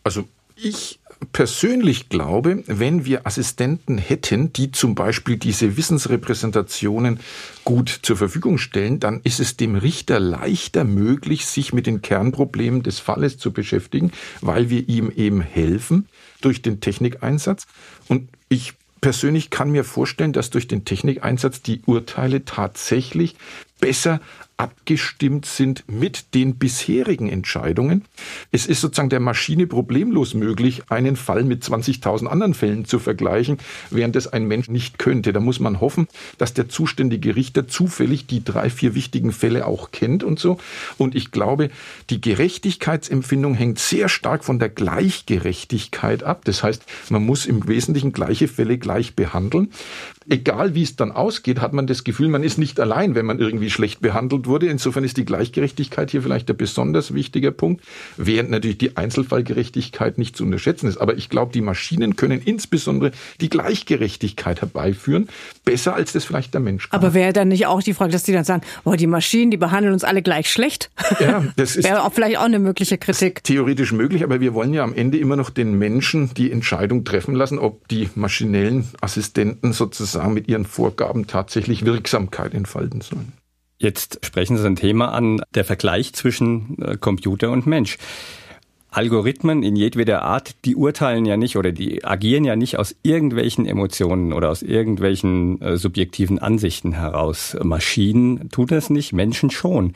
Also 0.03 0.25
ich 0.55 0.99
persönlich 1.31 2.09
glaube, 2.09 2.63
wenn 2.67 3.05
wir 3.05 3.25
Assistenten 3.25 3.97
hätten, 3.97 4.53
die 4.53 4.71
zum 4.71 4.95
Beispiel 4.95 5.37
diese 5.37 5.77
Wissensrepräsentationen 5.77 7.19
gut 7.63 7.89
zur 8.01 8.17
Verfügung 8.17 8.57
stellen, 8.57 8.99
dann 8.99 9.21
ist 9.23 9.39
es 9.39 9.57
dem 9.57 9.75
Richter 9.75 10.19
leichter 10.19 10.83
möglich, 10.83 11.45
sich 11.45 11.73
mit 11.73 11.87
den 11.87 12.01
Kernproblemen 12.01 12.83
des 12.83 12.99
Falles 12.99 13.37
zu 13.37 13.51
beschäftigen, 13.51 14.11
weil 14.41 14.69
wir 14.69 14.87
ihm 14.87 15.11
eben 15.15 15.41
helfen 15.41 16.07
durch 16.41 16.61
den 16.61 16.79
Technikeinsatz. 16.79 17.67
Und 18.07 18.29
ich 18.49 18.73
persönlich 19.01 19.49
kann 19.49 19.71
mir 19.71 19.83
vorstellen, 19.83 20.33
dass 20.33 20.49
durch 20.49 20.67
den 20.67 20.85
Technikeinsatz 20.85 21.61
die 21.61 21.81
Urteile 21.85 22.45
tatsächlich 22.45 23.35
besser 23.79 24.19
abgestimmt 24.57 25.45
sind 25.45 25.83
mit 25.87 26.33
den 26.33 26.55
bisherigen 26.55 27.29
Entscheidungen. 27.29 28.05
Es 28.51 28.65
ist 28.65 28.81
sozusagen 28.81 29.09
der 29.09 29.19
Maschine 29.19 29.67
problemlos 29.67 30.33
möglich, 30.33 30.83
einen 30.89 31.17
Fall 31.17 31.43
mit 31.43 31.63
20.000 31.63 32.27
anderen 32.27 32.53
Fällen 32.53 32.85
zu 32.85 32.99
vergleichen, 32.99 33.57
während 33.89 34.15
es 34.15 34.27
ein 34.27 34.47
Mensch 34.47 34.69
nicht 34.69 34.97
könnte. 34.97 35.33
Da 35.33 35.39
muss 35.39 35.59
man 35.59 35.81
hoffen, 35.81 36.07
dass 36.37 36.53
der 36.53 36.69
zuständige 36.69 37.35
Richter 37.35 37.67
zufällig 37.67 38.27
die 38.27 38.43
drei, 38.43 38.69
vier 38.69 38.95
wichtigen 38.95 39.33
Fälle 39.33 39.67
auch 39.67 39.91
kennt 39.91 40.23
und 40.23 40.39
so. 40.39 40.57
Und 40.97 41.15
ich 41.15 41.31
glaube, 41.31 41.69
die 42.09 42.21
Gerechtigkeitsempfindung 42.21 43.55
hängt 43.55 43.79
sehr 43.79 44.07
stark 44.07 44.45
von 44.45 44.59
der 44.59 44.69
Gleichgerechtigkeit 44.69 46.23
ab. 46.23 46.43
Das 46.45 46.63
heißt, 46.63 46.83
man 47.09 47.25
muss 47.25 47.45
im 47.45 47.67
Wesentlichen 47.67 48.13
gleiche 48.13 48.47
Fälle 48.47 48.77
gleich 48.77 49.15
behandeln. 49.15 49.71
Egal 50.27 50.73
wie 50.73 50.81
es 50.81 50.95
dann 50.95 51.11
ausgeht, 51.11 51.61
hat 51.61 51.73
man 51.73 51.85
das 51.85 52.03
Gefühl, 52.03 52.29
man 52.29 52.43
ist 52.43 52.57
nicht 52.57 52.79
allein, 52.79 53.13
wenn 53.13 53.27
man 53.27 53.37
irgendwie 53.37 53.69
schlecht 53.69 54.01
behandelt 54.01 54.47
wurde. 54.47 54.65
Insofern 54.67 55.03
ist 55.03 55.17
die 55.17 55.25
Gleichgerechtigkeit 55.25 56.09
hier 56.09 56.23
vielleicht 56.23 56.49
der 56.49 56.55
besonders 56.55 57.13
wichtige 57.13 57.51
Punkt, 57.51 57.83
während 58.17 58.49
natürlich 58.49 58.79
die 58.79 58.97
Einzelfallgerechtigkeit 58.97 60.17
nicht 60.17 60.35
zu 60.35 60.43
unterschätzen 60.43 60.87
ist. 60.87 60.97
Aber 60.97 61.15
ich 61.15 61.29
glaube, 61.29 61.51
die 61.51 61.61
Maschinen 61.61 62.15
können 62.15 62.41
insbesondere 62.41 63.11
die 63.39 63.49
Gleichgerechtigkeit 63.49 64.61
herbeiführen, 64.61 65.29
besser 65.63 65.93
als 65.93 66.13
das 66.13 66.25
vielleicht 66.25 66.55
der 66.55 66.61
Mensch 66.61 66.89
kann. 66.89 66.99
Aber 66.99 67.13
wäre 67.13 67.31
dann 67.31 67.49
nicht 67.49 67.67
auch 67.67 67.83
die 67.83 67.93
Frage, 67.93 68.11
dass 68.11 68.23
die 68.23 68.33
dann 68.33 68.45
sagen, 68.45 68.63
boah, 68.83 68.97
die 68.97 69.05
Maschinen, 69.05 69.51
die 69.51 69.57
behandeln 69.57 69.93
uns 69.93 70.03
alle 70.03 70.23
gleich 70.23 70.49
schlecht? 70.49 70.89
Ja, 71.19 71.45
das 71.55 71.75
ist 71.75 71.85
wäre 71.85 72.03
auch 72.03 72.13
vielleicht 72.13 72.39
auch 72.39 72.45
eine 72.45 72.57
mögliche 72.57 72.97
Kritik. 72.97 73.43
Theoretisch 73.43 73.91
möglich, 73.91 74.23
aber 74.23 74.39
wir 74.39 74.55
wollen 74.55 74.73
ja 74.73 74.83
am 74.83 74.93
Ende 74.95 75.19
immer 75.19 75.35
noch 75.35 75.51
den 75.51 75.77
Menschen 75.77 76.33
die 76.33 76.51
Entscheidung 76.51 77.03
treffen 77.03 77.35
lassen, 77.35 77.59
ob 77.59 77.87
die 77.89 78.09
maschinellen 78.15 78.85
Assistenten 79.01 79.71
sozusagen 79.71 80.14
mit 80.23 80.47
ihren 80.47 80.65
Vorgaben 80.65 81.27
tatsächlich 81.27 81.85
Wirksamkeit 81.85 82.53
entfalten 82.53 83.01
sollen. 83.01 83.33
Jetzt 83.77 84.25
sprechen 84.25 84.57
Sie 84.57 84.65
ein 84.65 84.77
Thema 84.77 85.11
an, 85.11 85.41
der 85.53 85.65
Vergleich 85.65 86.13
zwischen 86.13 86.81
äh, 86.81 86.97
Computer 86.97 87.51
und 87.51 87.67
Mensch. 87.67 87.97
Algorithmen 88.89 89.61
in 89.61 89.75
jedweder 89.75 90.21
Art, 90.21 90.55
die 90.63 90.75
urteilen 90.75 91.25
ja 91.25 91.35
nicht 91.35 91.57
oder 91.57 91.73
die 91.73 92.05
agieren 92.05 92.45
ja 92.45 92.55
nicht 92.55 92.79
aus 92.79 92.95
irgendwelchen 93.03 93.65
Emotionen 93.65 94.31
oder 94.31 94.49
aus 94.49 94.61
irgendwelchen 94.61 95.61
äh, 95.61 95.75
subjektiven 95.75 96.39
Ansichten 96.39 96.93
heraus. 96.93 97.57
Maschinen 97.61 98.49
tun 98.49 98.67
das 98.67 98.89
nicht, 98.89 99.11
Menschen 99.11 99.51
schon. 99.51 99.93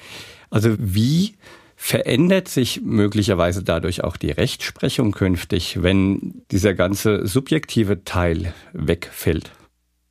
Also 0.50 0.76
wie 0.78 1.36
verändert 1.78 2.50
sich 2.50 2.82
möglicherweise 2.84 3.64
dadurch 3.64 4.04
auch 4.04 4.18
die 4.18 4.32
Rechtsprechung 4.32 5.14
künftig, 5.14 5.82
wenn 5.82 6.42
dieser 6.52 6.74
ganze 6.74 7.26
subjektive 7.26 8.04
Teil 8.04 8.54
wegfällt? 8.74 9.52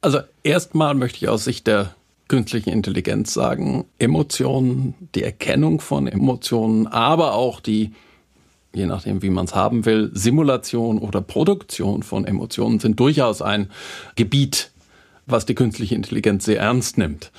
Also 0.01 0.21
erstmal 0.45 0.95
möchte 0.95 1.19
ich 1.19 1.29
aus 1.29 1.45
Sicht 1.45 1.67
der 1.67 1.95
künstliche 2.29 2.71
Intelligenz 2.71 3.35
sagen, 3.35 3.87
Emotionen, 3.99 4.95
die 5.15 5.23
Erkennung 5.23 5.81
von 5.81 6.07
Emotionen, 6.07 6.87
aber 6.87 7.35
auch 7.35 7.61
die, 7.61 7.93
je 8.75 8.87
nachdem 8.87 9.23
wie 9.23 9.31
man 9.31 9.47
es 9.47 9.55
haben 9.55 9.87
will, 9.87 10.11
Simulation 10.13 10.99
oder 10.99 11.21
Produktion 11.21 12.03
von 12.03 12.27
Emotionen 12.27 12.79
sind 12.79 13.01
durchaus 13.01 13.43
ein 13.43 13.71
Gebiet, 14.15 14.71
was 15.27 15.47
die 15.47 15.55
künstliche 15.55 15.95
Intelligenz 15.95 16.45
sehr 16.45 16.61
ernst 16.61 16.97
nimmt. 16.99 17.33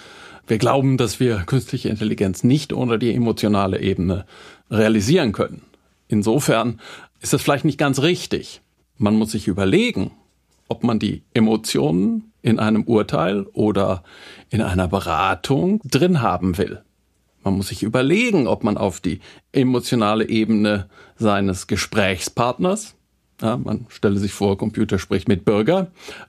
Wir 0.47 0.57
glauben, 0.57 0.97
dass 0.97 1.19
wir 1.19 1.37
künstliche 1.45 1.89
Intelligenz 1.89 2.43
nicht 2.43 2.73
ohne 2.73 2.99
die 2.99 3.13
emotionale 3.13 3.79
Ebene 3.79 4.25
realisieren 4.71 5.31
können. 5.31 5.61
Insofern 6.07 6.81
ist 7.21 7.33
das 7.33 7.41
vielleicht 7.41 7.65
nicht 7.65 7.77
ganz 7.77 8.01
richtig. 8.01 8.61
Man 8.97 9.15
muss 9.15 9.31
sich 9.31 9.47
überlegen, 9.47 10.11
ob 10.67 10.83
man 10.83 10.99
die 10.99 11.21
Emotionen 11.33 12.28
in 12.41 12.59
einem 12.59 12.83
Urteil 12.83 13.43
oder 13.53 14.03
in 14.49 14.61
einer 14.61 14.87
Beratung 14.87 15.81
drin 15.83 16.21
haben 16.21 16.57
will. 16.57 16.81
Man 17.43 17.55
muss 17.55 17.69
sich 17.69 17.83
überlegen, 17.83 18.47
ob 18.47 18.63
man 18.63 18.77
auf 18.77 18.99
die 18.99 19.21
emotionale 19.51 20.27
Ebene 20.27 20.89
seines 21.15 21.67
Gesprächspartners, 21.67 22.95
ja, 23.41 23.55
man 23.57 23.85
stelle 23.89 24.19
sich 24.19 24.33
vor, 24.33 24.57
Computer 24.57 24.99
spricht 24.99 25.27
mit 25.27 25.45
Bürger, 25.45 25.87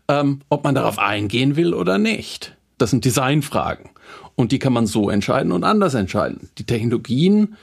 ähm, 0.08 0.40
ob 0.48 0.62
man 0.64 0.74
darauf 0.74 0.98
eingehen 0.98 1.56
will 1.56 1.74
oder 1.74 1.98
nicht. 1.98 2.56
Das 2.78 2.90
sind 2.90 3.04
Designfragen. 3.04 3.90
Und 4.36 4.52
die 4.52 4.58
kann 4.58 4.72
man 4.72 4.86
so 4.86 5.10
entscheiden 5.10 5.52
und 5.52 5.64
anders 5.64 5.94
entscheiden. 5.94 6.48
Die 6.58 6.64
Technologien 6.64 7.56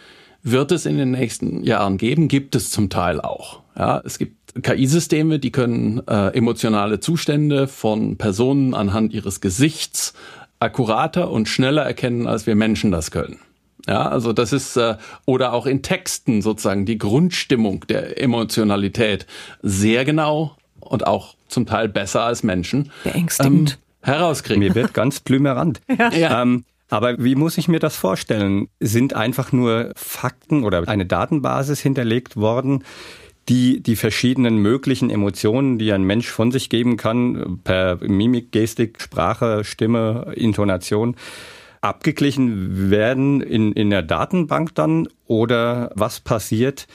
wird 0.44 0.72
es 0.72 0.86
in 0.86 0.98
den 0.98 1.12
nächsten 1.12 1.64
Jahren 1.64 1.98
geben, 1.98 2.28
gibt 2.28 2.56
es 2.56 2.70
zum 2.70 2.90
Teil 2.90 3.20
auch. 3.20 3.62
Ja, 3.78 4.02
es 4.06 4.18
gibt 4.18 4.37
KI-Systeme, 4.62 5.40
die 5.40 5.52
können 5.52 6.02
äh, 6.08 6.30
emotionale 6.30 7.00
Zustände 7.00 7.68
von 7.68 8.18
Personen 8.18 8.74
anhand 8.74 9.14
ihres 9.14 9.42
Gesichts 9.42 10.14
akkurater 10.60 11.30
und 11.30 11.48
schneller 11.48 11.84
erkennen, 11.84 12.28
als 12.28 12.48
wir 12.48 12.56
Menschen 12.56 12.92
das 12.92 13.12
können. 13.12 13.40
Ja, 13.88 14.10
also 14.10 14.34
das 14.34 14.52
ist 14.52 14.76
äh, 14.76 14.98
oder 15.26 15.54
auch 15.54 15.66
in 15.66 15.82
Texten 15.82 16.42
sozusagen 16.42 16.86
die 16.86 16.98
Grundstimmung 16.98 17.86
der 17.88 18.22
Emotionalität 18.22 19.26
sehr 19.62 20.04
genau 20.04 20.58
und 20.80 21.08
auch 21.08 21.36
zum 21.48 21.66
Teil 21.66 21.88
besser 21.88 22.24
als 22.24 22.44
Menschen 22.44 22.92
beängstigend 23.04 23.80
ähm, 24.04 24.14
herauskriegen. 24.14 24.60
Mir 24.60 24.76
wird 24.76 24.94
ganz 24.94 25.22
blümerant. 25.22 25.80
ja. 25.98 26.12
ja. 26.12 26.42
Ähm, 26.42 26.66
aber 26.90 27.22
wie 27.22 27.36
muss 27.36 27.58
ich 27.58 27.68
mir 27.68 27.80
das 27.80 27.96
vorstellen? 27.96 28.70
Sind 28.80 29.14
einfach 29.14 29.52
nur 29.52 29.92
Fakten 29.96 30.64
oder 30.64 30.88
eine 30.88 31.06
Datenbasis 31.06 31.80
hinterlegt 31.80 32.38
worden, 32.38 32.84
die 33.50 33.82
die 33.82 33.96
verschiedenen 33.96 34.58
möglichen 34.58 35.10
Emotionen, 35.10 35.78
die 35.78 35.92
ein 35.94 36.04
Mensch 36.04 36.28
von 36.28 36.52
sich 36.52 36.70
geben 36.70 36.98
kann, 36.98 37.60
per 37.64 37.98
Mimik, 38.02 38.52
Gestik, 38.52 39.02
Sprache, 39.02 39.64
Stimme, 39.64 40.34
Intonation, 40.36 41.16
abgeglichen 41.82 42.90
werden 42.90 43.42
in, 43.42 43.72
in 43.72 43.90
der 43.90 44.02
Datenbank 44.02 44.76
dann? 44.76 45.08
Oder 45.26 45.92
was 45.96 46.20
passiert, 46.20 46.88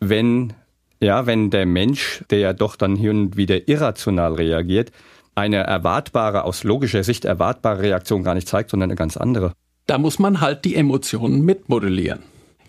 wenn, 0.00 0.54
ja, 1.00 1.26
wenn 1.26 1.50
der 1.50 1.66
Mensch, 1.66 2.24
der 2.30 2.38
ja 2.38 2.52
doch 2.52 2.76
dann 2.76 2.96
hier 2.96 3.10
und 3.10 3.36
wieder 3.36 3.68
irrational 3.68 4.34
reagiert, 4.34 4.92
eine 5.34 5.58
erwartbare, 5.58 6.44
aus 6.44 6.64
logischer 6.64 7.04
Sicht 7.04 7.24
erwartbare 7.24 7.82
Reaktion 7.82 8.22
gar 8.22 8.34
nicht 8.34 8.48
zeigt, 8.48 8.70
sondern 8.70 8.90
eine 8.90 8.96
ganz 8.96 9.16
andere? 9.16 9.52
Da 9.86 9.98
muss 9.98 10.18
man 10.18 10.40
halt 10.40 10.64
die 10.64 10.76
Emotionen 10.76 11.44
mitmodellieren. 11.44 12.20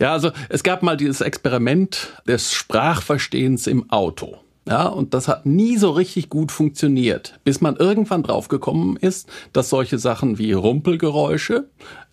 Ja, 0.04 0.12
also 0.12 0.32
es 0.50 0.64
gab 0.64 0.84
mal 0.84 0.98
dieses 0.98 1.22
Experiment 1.22 2.10
des 2.28 2.52
Sprachverstehens 2.52 3.68
im 3.68 3.90
Auto. 3.90 4.36
Ja, 4.68 4.88
und 4.88 5.14
das 5.14 5.30
hat 5.30 5.46
nie 5.46 5.78
so 5.78 5.92
richtig 5.92 6.28
gut 6.28 6.52
funktioniert, 6.52 7.40
bis 7.46 7.62
man 7.62 7.78
irgendwann 7.78 8.22
draufgekommen 8.22 8.98
ist, 8.98 9.30
dass 9.54 9.70
solche 9.70 10.00
Sachen 10.00 10.38
wie 10.38 10.52
Rumpelgeräusche, 10.52 11.70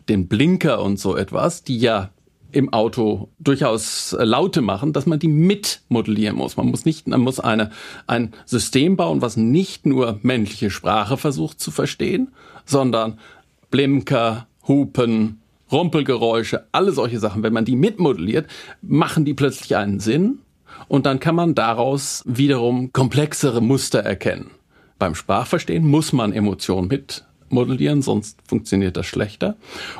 den 0.08 0.28
Blinker 0.28 0.80
und 0.80 1.00
so 1.00 1.16
etwas, 1.16 1.64
die 1.64 1.78
ja 1.78 2.10
im 2.52 2.72
Auto 2.72 3.28
durchaus 3.40 4.16
Laute 4.16 4.60
machen, 4.60 4.92
dass 4.92 5.06
man 5.06 5.18
die 5.18 5.26
mitmodellieren 5.26 6.36
muss. 6.36 6.56
Man 6.56 6.68
muss 6.68 6.84
nicht, 6.84 7.08
man 7.08 7.20
muss 7.20 7.40
eine, 7.40 7.72
ein 8.06 8.32
System 8.44 8.96
bauen, 8.96 9.20
was 9.20 9.36
nicht 9.36 9.84
nur 9.84 10.20
männliche 10.22 10.70
Sprache 10.70 11.16
versucht 11.16 11.58
zu 11.58 11.72
verstehen, 11.72 12.28
sondern 12.64 13.18
Blinker, 13.72 14.46
Hupen, 14.68 15.39
Rumpelgeräusche, 15.72 16.66
alle 16.72 16.92
solche 16.92 17.18
Sachen, 17.18 17.42
wenn 17.42 17.52
man 17.52 17.64
die 17.64 17.76
mitmodelliert, 17.76 18.46
machen 18.82 19.24
die 19.24 19.34
plötzlich 19.34 19.76
einen 19.76 20.00
Sinn 20.00 20.40
und 20.88 21.06
dann 21.06 21.20
kann 21.20 21.34
man 21.34 21.54
daraus 21.54 22.22
wiederum 22.26 22.92
komplexere 22.92 23.60
Muster 23.60 24.00
erkennen. 24.00 24.50
Beim 24.98 25.14
Sprachverstehen 25.14 25.86
muss 25.86 26.12
man 26.12 26.32
Emotionen 26.32 26.88
mitmodellieren, 26.88 28.02
sonst 28.02 28.38
funktioniert 28.46 28.96
das 28.96 29.06
schlechter. 29.06 29.56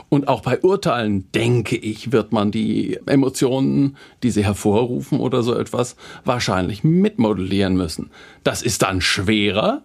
Und 0.08 0.28
auch 0.28 0.42
bei 0.42 0.60
Urteilen, 0.60 1.30
denke 1.32 1.76
ich, 1.76 2.12
wird 2.12 2.32
man 2.32 2.50
die 2.50 2.98
Emotionen, 3.06 3.96
die 4.22 4.30
sie 4.30 4.44
hervorrufen 4.44 5.18
oder 5.20 5.42
so 5.42 5.54
etwas, 5.54 5.96
wahrscheinlich 6.24 6.84
mitmodellieren 6.84 7.76
müssen. 7.76 8.10
Das 8.44 8.62
ist 8.62 8.82
dann 8.82 9.00
schwerer, 9.00 9.82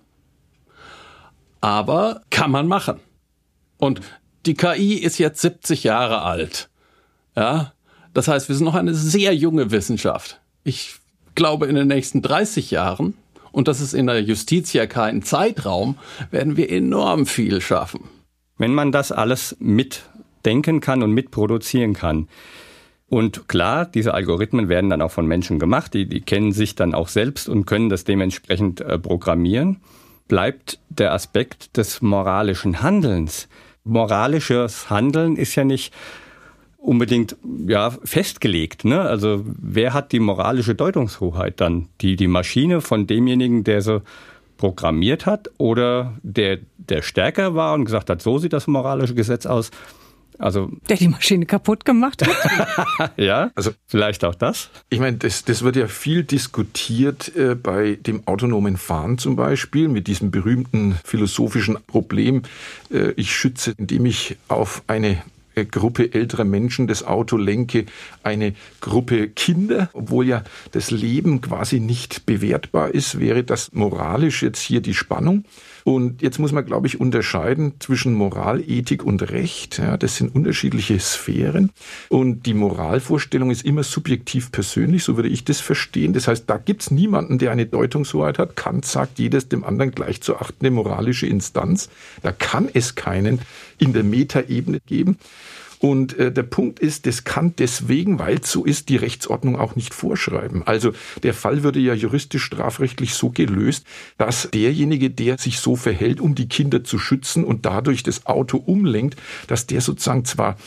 aber 1.62 2.22
kann 2.30 2.52
man 2.52 2.68
machen. 2.68 3.00
Und 3.78 4.02
die 4.46 4.54
KI 4.54 4.96
ist 4.96 5.18
jetzt 5.18 5.42
70 5.42 5.84
Jahre 5.84 6.22
alt. 6.22 6.70
Ja, 7.36 7.74
das 8.14 8.28
heißt, 8.28 8.48
wir 8.48 8.56
sind 8.56 8.66
noch 8.66 8.76
eine 8.76 8.94
sehr 8.94 9.36
junge 9.36 9.72
Wissenschaft. 9.72 10.40
Ich 10.64 10.96
glaube, 11.36 11.68
in 11.68 11.76
den 11.76 11.88
nächsten 11.88 12.22
30 12.22 12.72
Jahren, 12.72 13.16
und 13.52 13.68
das 13.68 13.82
ist 13.82 13.94
in 13.94 14.08
der 14.08 14.22
Justiz 14.22 14.74
ja 14.74 14.88
kein 14.88 15.22
Zeitraum, 15.22 15.98
werden 16.32 16.58
wir 16.58 16.72
enorm 16.72 17.26
viel 17.26 17.62
schaffen. 17.62 18.02
Wenn 18.58 18.74
man 18.74 18.92
das 18.92 19.12
alles 19.12 19.58
mitdenken 19.60 20.80
kann 20.80 21.04
und 21.04 21.12
mitproduzieren 21.12 21.94
kann, 21.94 22.28
und 23.08 23.48
klar, 23.48 23.86
diese 23.86 24.16
Algorithmen 24.16 24.68
werden 24.68 24.90
dann 24.90 25.02
auch 25.02 25.12
von 25.12 25.28
Menschen 25.28 25.60
gemacht, 25.60 25.94
die, 25.94 26.08
die 26.08 26.22
kennen 26.22 26.52
sich 26.52 26.74
dann 26.74 26.96
auch 26.96 27.08
selbst 27.08 27.48
und 27.48 27.66
können 27.66 27.90
das 27.90 28.04
dementsprechend 28.04 28.82
äh, 28.82 28.98
programmieren, 28.98 29.82
bleibt 30.28 30.80
der 30.90 31.14
Aspekt 31.14 31.78
des 31.78 32.02
moralischen 32.02 32.82
Handelns 32.82 33.48
moralisches 33.86 34.90
Handeln 34.90 35.38
ist 35.38 35.56
ja 35.56 35.64
nicht 35.64 35.94
unbedingt 36.78 37.36
ja 37.68 37.92
festgelegt. 38.04 38.86
Ne? 38.86 39.02
Also 39.02 39.44
wer 39.46 39.94
hat 39.94 40.12
die 40.12 40.20
moralische 40.20 40.76
Deutungshoheit 40.76 41.62
dann? 41.62 41.88
Die 42.02 42.16
die 42.16 42.28
Maschine 42.28 42.82
von 42.82 43.08
demjenigen, 43.08 43.64
der 43.64 43.82
sie 43.82 44.02
programmiert 44.58 45.26
hat, 45.26 45.50
oder 45.58 46.14
der 46.24 46.60
der 46.78 47.02
stärker 47.02 47.56
war 47.56 47.74
und 47.74 47.86
gesagt 47.86 48.10
hat, 48.10 48.22
so 48.22 48.38
sieht 48.38 48.54
das 48.54 48.68
moralische 48.68 49.16
Gesetz 49.16 49.46
aus, 49.46 49.72
Also 50.40 50.72
der 50.90 50.98
die 50.98 51.08
Maschine 51.08 51.46
kaputt 51.46 51.86
gemacht 51.86 52.26
hat? 52.26 53.12
ja, 53.18 53.52
also 53.56 53.72
vielleicht 53.88 54.24
auch 54.26 54.36
das. 54.36 54.70
Ich 54.90 55.00
meine, 55.00 55.18
das, 55.18 55.46
das 55.46 55.64
wird 55.64 55.76
ja 55.76 55.88
viel 55.88 56.24
diskutiert 56.24 57.36
äh, 57.36 57.56
bei 57.56 57.96
dem 57.96 58.28
autonomen 58.28 58.78
Fahren 58.78 59.18
zum 59.18 59.36
Beispiel, 59.36 59.88
mit 59.88 60.08
diesem 60.08 60.32
berühmten 60.32 60.98
philosophischen 61.04 61.78
Problem, 61.88 62.44
äh, 62.92 63.12
ich 63.12 63.36
schütze, 63.36 63.74
indem 63.78 64.06
ich 64.06 64.38
auf 64.48 64.84
eine 64.88 65.22
äh, 65.56 65.66
Gruppe 65.66 66.14
älterer 66.14 66.44
Menschen 66.44 66.88
das 66.88 67.04
Auto 67.04 67.38
lenke, 67.38 67.86
eine 68.24 68.54
Gruppe 68.82 69.30
Kinder, 69.30 69.90
obwohl 69.94 70.28
ja 70.28 70.44
das 70.72 70.92
Leben 70.92 71.42
quasi 71.42 71.80
nicht 71.80 72.26
bewertbar 72.26 72.94
ist, 72.94 73.20
wäre 73.20 73.44
das 73.44 73.72
moralisch 73.74 74.44
jetzt 74.44 74.62
hier 74.62 74.82
die 74.82 74.94
Spannung. 74.94 75.46
Und 75.86 76.24
jetzt 76.24 76.40
muss 76.40 76.52
man, 76.52 76.66
glaube 76.66 76.88
ich, 76.88 77.00
unterscheiden 77.00 77.74
zwischen 77.78 78.16
Moral, 78.16 78.60
Ethik 78.60 79.04
und 79.04 79.30
Recht. 79.30 79.78
Ja, 79.78 79.98
das 79.98 80.16
sind 80.16 80.34
unterschiedliche 80.34 81.00
Sphären. 81.00 81.72
Und 82.10 82.48
die 82.48 82.56
Moralvorstellung 82.56 83.52
ist 83.52 83.64
immer 83.64 83.84
subjektiv 83.84 84.52
persönlich, 84.52 85.04
so 85.04 85.16
würde 85.16 85.30
ich 85.30 85.46
das 85.46 85.60
verstehen. 85.60 86.14
Das 86.14 86.28
heißt, 86.28 86.50
da 86.50 86.58
gibt 86.58 86.82
es 86.82 86.90
niemanden, 86.90 87.38
der 87.38 87.52
eine 87.52 87.68
Deutungshoheit 87.68 88.40
hat. 88.40 88.56
Kant 88.56 88.86
sagt, 88.86 89.20
jedes 89.20 89.48
dem 89.48 89.64
anderen 89.64 89.92
gleich 89.92 90.22
zu 90.22 90.38
achtende 90.38 90.72
moralische 90.72 91.28
Instanz. 91.28 91.90
Da 92.24 92.32
kann 92.32 92.68
es 92.74 92.96
keinen 92.96 93.42
in 93.78 93.94
der 93.94 94.04
Metaebene 94.04 94.80
geben. 94.88 95.20
Und 95.80 96.18
äh, 96.18 96.32
der 96.32 96.44
Punkt 96.44 96.80
ist, 96.80 97.06
das 97.06 97.24
kann 97.24 97.54
deswegen, 97.58 98.20
weil 98.20 98.40
es 98.40 98.52
so 98.52 98.66
ist, 98.66 98.90
die 98.90 98.96
Rechtsordnung 98.96 99.58
auch 99.58 99.76
nicht 99.76 99.94
vorschreiben. 99.94 100.64
Also 100.66 100.94
der 101.24 101.34
Fall 101.34 101.64
würde 101.64 101.80
ja 101.80 101.94
juristisch 101.94 102.44
strafrechtlich 102.44 103.14
so 103.14 103.30
gelöst, 103.30 103.86
dass 104.18 104.50
derjenige, 104.52 105.10
der 105.10 105.38
sich 105.38 105.60
so 105.60 105.76
verhält, 105.76 106.22
um 106.22 106.36
die 106.36 106.48
Kinder 106.48 106.84
zu 106.84 107.00
schützen 107.00 107.44
und 107.44 107.66
dadurch 107.66 108.04
das 108.04 108.26
Auto 108.26 108.58
umlenkt, 108.58 109.18
dass 109.48 109.68
der 109.68 109.82
sozusagen 109.82 110.26
zwar 110.26 110.58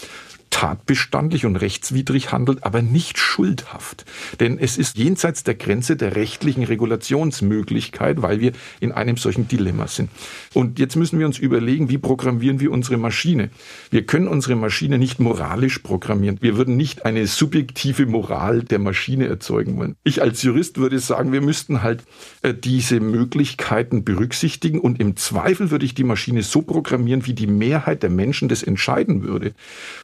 tatbestandlich 0.59 1.47
und 1.47 1.55
rechtswidrig 1.55 2.33
handelt, 2.33 2.65
aber 2.65 2.83
nicht 2.83 3.17
schuldhaft. 3.17 4.05
Denn 4.41 4.59
es 4.59 4.77
ist 4.77 4.99
jenseits 4.99 5.45
der 5.45 5.55
Grenze 5.55 5.95
der 5.95 6.17
rechtlichen 6.17 6.65
Regulationsmöglichkeit, 6.65 8.23
weil 8.23 8.41
wir 8.41 8.51
in 8.81 8.91
einem 8.91 9.17
solchen 9.17 9.47
Dilemma 9.47 9.87
sind. 9.87 10.11
Und 10.55 10.81
jetzt 10.81 10.97
müssen 10.97 11.21
wir 11.21 11.27
uns 11.27 11.39
überlegen, 11.39 11.91
wie 11.91 11.99
programmieren 11.99 12.59
wir 12.59 12.73
unsere 12.73 12.97
Maschine? 12.97 13.51
Wir 13.93 14.05
können 14.05 14.27
unsere 14.27 14.57
Maschine 14.57 14.99
nicht 14.99 15.21
moralisch 15.21 15.79
programmieren. 15.79 16.39
Wir 16.41 16.57
würden 16.57 16.77
nicht 16.77 17.05
eine 17.05 17.29
subjektive 17.29 18.07
Moral 18.07 18.65
der 18.65 18.81
Maschine 18.81 19.29
erzeugen 19.29 19.77
wollen. 19.77 19.95
Ich 20.03 20.23
als 20.23 20.43
Jurist 20.43 20.79
würde 20.79 20.99
sagen, 20.99 21.31
wir 21.31 21.41
müssten 21.41 21.85
halt 21.85 22.03
äh, 22.43 22.53
diese 22.53 22.99
Möglichkeiten 22.99 24.03
berücksichtigen 24.03 24.81
und 24.81 24.99
im 24.99 25.15
Zweifel 25.15 25.71
würde 25.71 25.85
ich 25.85 25.95
die 25.95 26.03
Maschine 26.03 26.43
so 26.43 26.63
programmieren, 26.63 27.27
wie 27.27 27.35
die 27.35 27.47
Mehrheit 27.47 28.03
der 28.03 28.11
Menschen 28.11 28.49
das 28.49 28.65
entscheiden 28.65 29.23
würde. 29.23 29.53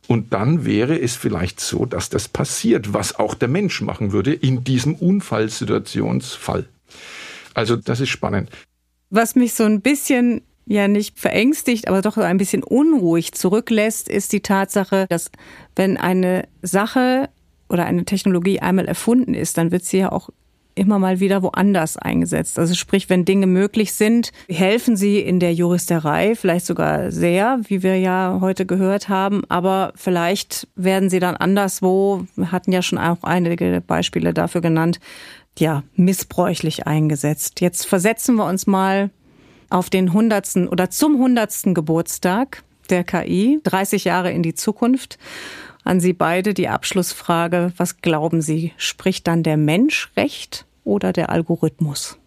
Und 0.06 0.32
dann 0.32 0.43
wäre 0.64 1.00
es 1.00 1.16
vielleicht 1.16 1.60
so, 1.60 1.86
dass 1.86 2.10
das 2.10 2.28
passiert, 2.28 2.92
was 2.92 3.18
auch 3.18 3.34
der 3.34 3.48
Mensch 3.48 3.80
machen 3.80 4.12
würde 4.12 4.32
in 4.32 4.64
diesem 4.64 4.94
Unfallsituationsfall. 4.94 6.66
Also 7.54 7.76
das 7.76 8.00
ist 8.00 8.10
spannend. 8.10 8.50
Was 9.10 9.34
mich 9.34 9.54
so 9.54 9.64
ein 9.64 9.80
bisschen 9.80 10.42
ja 10.66 10.88
nicht 10.88 11.18
verängstigt, 11.18 11.88
aber 11.88 12.00
doch 12.00 12.16
ein 12.16 12.38
bisschen 12.38 12.62
unruhig 12.62 13.32
zurücklässt, 13.32 14.08
ist 14.08 14.32
die 14.32 14.40
Tatsache, 14.40 15.06
dass 15.08 15.30
wenn 15.76 15.96
eine 15.96 16.48
Sache 16.62 17.28
oder 17.68 17.86
eine 17.86 18.04
Technologie 18.04 18.60
einmal 18.60 18.86
erfunden 18.86 19.34
ist, 19.34 19.58
dann 19.58 19.72
wird 19.72 19.84
sie 19.84 19.98
ja 19.98 20.12
auch 20.12 20.30
immer 20.74 20.98
mal 20.98 21.20
wieder 21.20 21.42
woanders 21.42 21.96
eingesetzt. 21.96 22.58
Also 22.58 22.74
sprich, 22.74 23.08
wenn 23.10 23.24
Dinge 23.24 23.46
möglich 23.46 23.92
sind, 23.92 24.32
helfen 24.48 24.96
sie 24.96 25.20
in 25.20 25.40
der 25.40 25.54
Juristerei 25.54 26.34
vielleicht 26.34 26.66
sogar 26.66 27.10
sehr, 27.10 27.60
wie 27.64 27.82
wir 27.82 27.98
ja 27.98 28.38
heute 28.40 28.66
gehört 28.66 29.08
haben, 29.08 29.42
aber 29.48 29.92
vielleicht 29.96 30.68
werden 30.74 31.10
sie 31.10 31.20
dann 31.20 31.36
anderswo, 31.36 32.26
wir 32.36 32.52
hatten 32.52 32.72
ja 32.72 32.82
schon 32.82 32.98
auch 32.98 33.22
einige 33.22 33.80
Beispiele 33.80 34.34
dafür 34.34 34.60
genannt, 34.60 35.00
ja, 35.58 35.84
missbräuchlich 35.94 36.86
eingesetzt. 36.86 37.60
Jetzt 37.60 37.86
versetzen 37.86 38.34
wir 38.36 38.46
uns 38.46 38.66
mal 38.66 39.10
auf 39.70 39.90
den 39.90 40.12
hundertsten 40.12 40.68
oder 40.68 40.90
zum 40.90 41.18
hundertsten 41.18 41.74
Geburtstag 41.74 42.64
der 42.90 43.04
KI, 43.04 43.60
30 43.62 44.04
Jahre 44.04 44.30
in 44.30 44.42
die 44.42 44.54
Zukunft. 44.54 45.18
An 45.84 46.00
Sie 46.00 46.14
beide 46.14 46.54
die 46.54 46.68
Abschlussfrage. 46.68 47.72
Was 47.76 47.98
glauben 47.98 48.40
Sie, 48.40 48.72
spricht 48.78 49.26
dann 49.26 49.42
der 49.42 49.58
Mensch 49.58 50.10
Recht 50.16 50.66
oder 50.82 51.12
der 51.12 51.28
Algorithmus? 51.30 52.18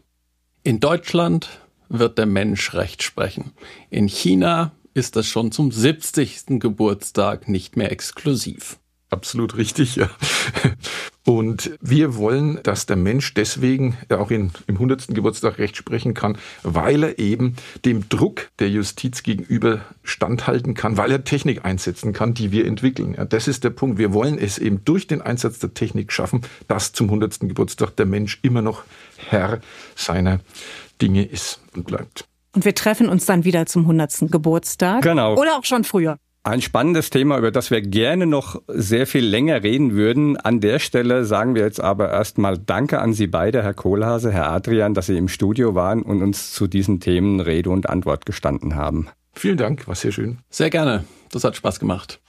In 0.64 0.80
Deutschland 0.80 1.50
wird 1.90 2.18
der 2.20 2.28
Mensch 2.28 2.76
Recht 2.76 3.02
sprechen. 3.02 3.54
In 3.90 4.08
China 4.08 4.72
ist 4.94 5.16
das 5.16 5.28
schon 5.28 5.52
zum 5.52 5.72
70. 5.72 6.60
Geburtstag 6.60 7.48
nicht 7.48 7.78
mehr 7.78 7.92
exklusiv. 7.92 8.80
Absolut 9.10 9.56
richtig, 9.56 9.96
ja. 9.96 10.10
Und 11.26 11.78
wir 11.82 12.16
wollen, 12.16 12.60
dass 12.64 12.86
der 12.86 12.96
Mensch 12.96 13.34
deswegen 13.34 13.98
auch 14.10 14.32
in, 14.32 14.52
im 14.68 14.76
100. 14.76 15.08
Geburtstag 15.10 15.60
Recht 15.60 15.76
sprechen 15.76 16.14
kann, 16.14 16.38
weil 16.64 17.04
er 17.04 17.20
eben 17.20 17.56
dem 17.84 18.08
Druck 18.08 18.50
der 18.60 18.70
Justiz 18.70 19.24
gegenüber 19.24 19.82
standhalten 20.04 20.74
kann, 20.74 20.96
weil 20.96 21.12
er 21.12 21.26
Technik 21.26 21.66
einsetzen 21.66 22.14
kann, 22.14 22.34
die 22.34 22.52
wir 22.52 22.66
entwickeln. 22.66 23.14
Ja, 23.18 23.26
das 23.26 23.48
ist 23.50 23.66
der 23.66 23.72
Punkt. 23.72 23.98
Wir 23.98 24.14
wollen 24.14 24.38
es 24.38 24.58
eben 24.58 24.86
durch 24.86 25.08
den 25.08 25.22
Einsatz 25.22 25.60
der 25.60 25.74
Technik 25.74 26.14
schaffen, 26.14 26.42
dass 26.70 26.94
zum 26.94 27.08
100. 27.08 27.42
Geburtstag 27.42 27.96
der 27.98 28.06
Mensch 28.06 28.40
immer 28.42 28.62
noch 28.62 28.84
Herr 29.18 29.60
seiner 29.96 30.40
Dinge 31.02 31.26
ist 31.26 31.60
und 31.76 31.88
bleibt. 31.88 32.26
Und 32.54 32.66
wir 32.66 32.74
treffen 32.74 33.10
uns 33.10 33.26
dann 33.26 33.44
wieder 33.44 33.66
zum 33.66 33.84
100. 33.84 34.32
Geburtstag. 34.32 35.02
Genau. 35.02 35.36
Oder 35.36 35.58
auch 35.58 35.66
schon 35.66 35.84
früher. 35.84 36.18
Ein 36.48 36.62
spannendes 36.62 37.10
Thema, 37.10 37.38
über 37.38 37.52
das 37.52 37.72
wir 37.72 37.82
gerne 37.82 38.26
noch 38.26 38.62
sehr 38.70 39.06
viel 39.06 39.26
länger 39.26 39.64
reden 39.64 39.96
würden. 39.96 40.38
An 40.38 40.62
der 40.62 40.80
Stelle 40.80 41.26
sagen 41.26 41.56
wir 41.56 41.64
jetzt 41.64 41.82
aber 41.82 42.10
erstmal 42.10 42.58
Danke 42.58 43.02
an 43.02 43.12
Sie 43.12 43.28
beide, 43.28 43.64
Herr 43.64 43.74
Kohlhase, 43.74 44.32
Herr 44.32 44.50
Adrian, 44.52 44.94
dass 44.94 45.08
Sie 45.08 45.18
im 45.18 45.28
Studio 45.28 45.76
waren 45.76 46.04
und 46.04 46.24
uns 46.24 46.54
zu 46.54 46.68
diesen 46.68 47.02
Themen 47.02 47.42
Rede 47.42 47.70
und 47.70 47.90
Antwort 47.90 48.26
gestanden 48.26 48.76
haben. 48.76 49.10
Vielen 49.34 49.58
Dank, 49.58 49.90
war 49.90 49.96
sehr 49.96 50.14
schön. 50.14 50.38
Sehr 50.50 50.70
gerne. 50.70 51.04
Das 51.34 51.44
hat 51.44 51.58
Spaß 51.58 51.82
gemacht. 51.82 52.22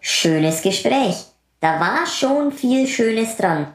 Schönes 0.00 0.62
Gespräch. 0.62 1.16
Da 1.60 1.78
war 1.80 2.06
schon 2.06 2.50
viel 2.50 2.86
Schönes 2.86 3.36
dran. 3.36 3.66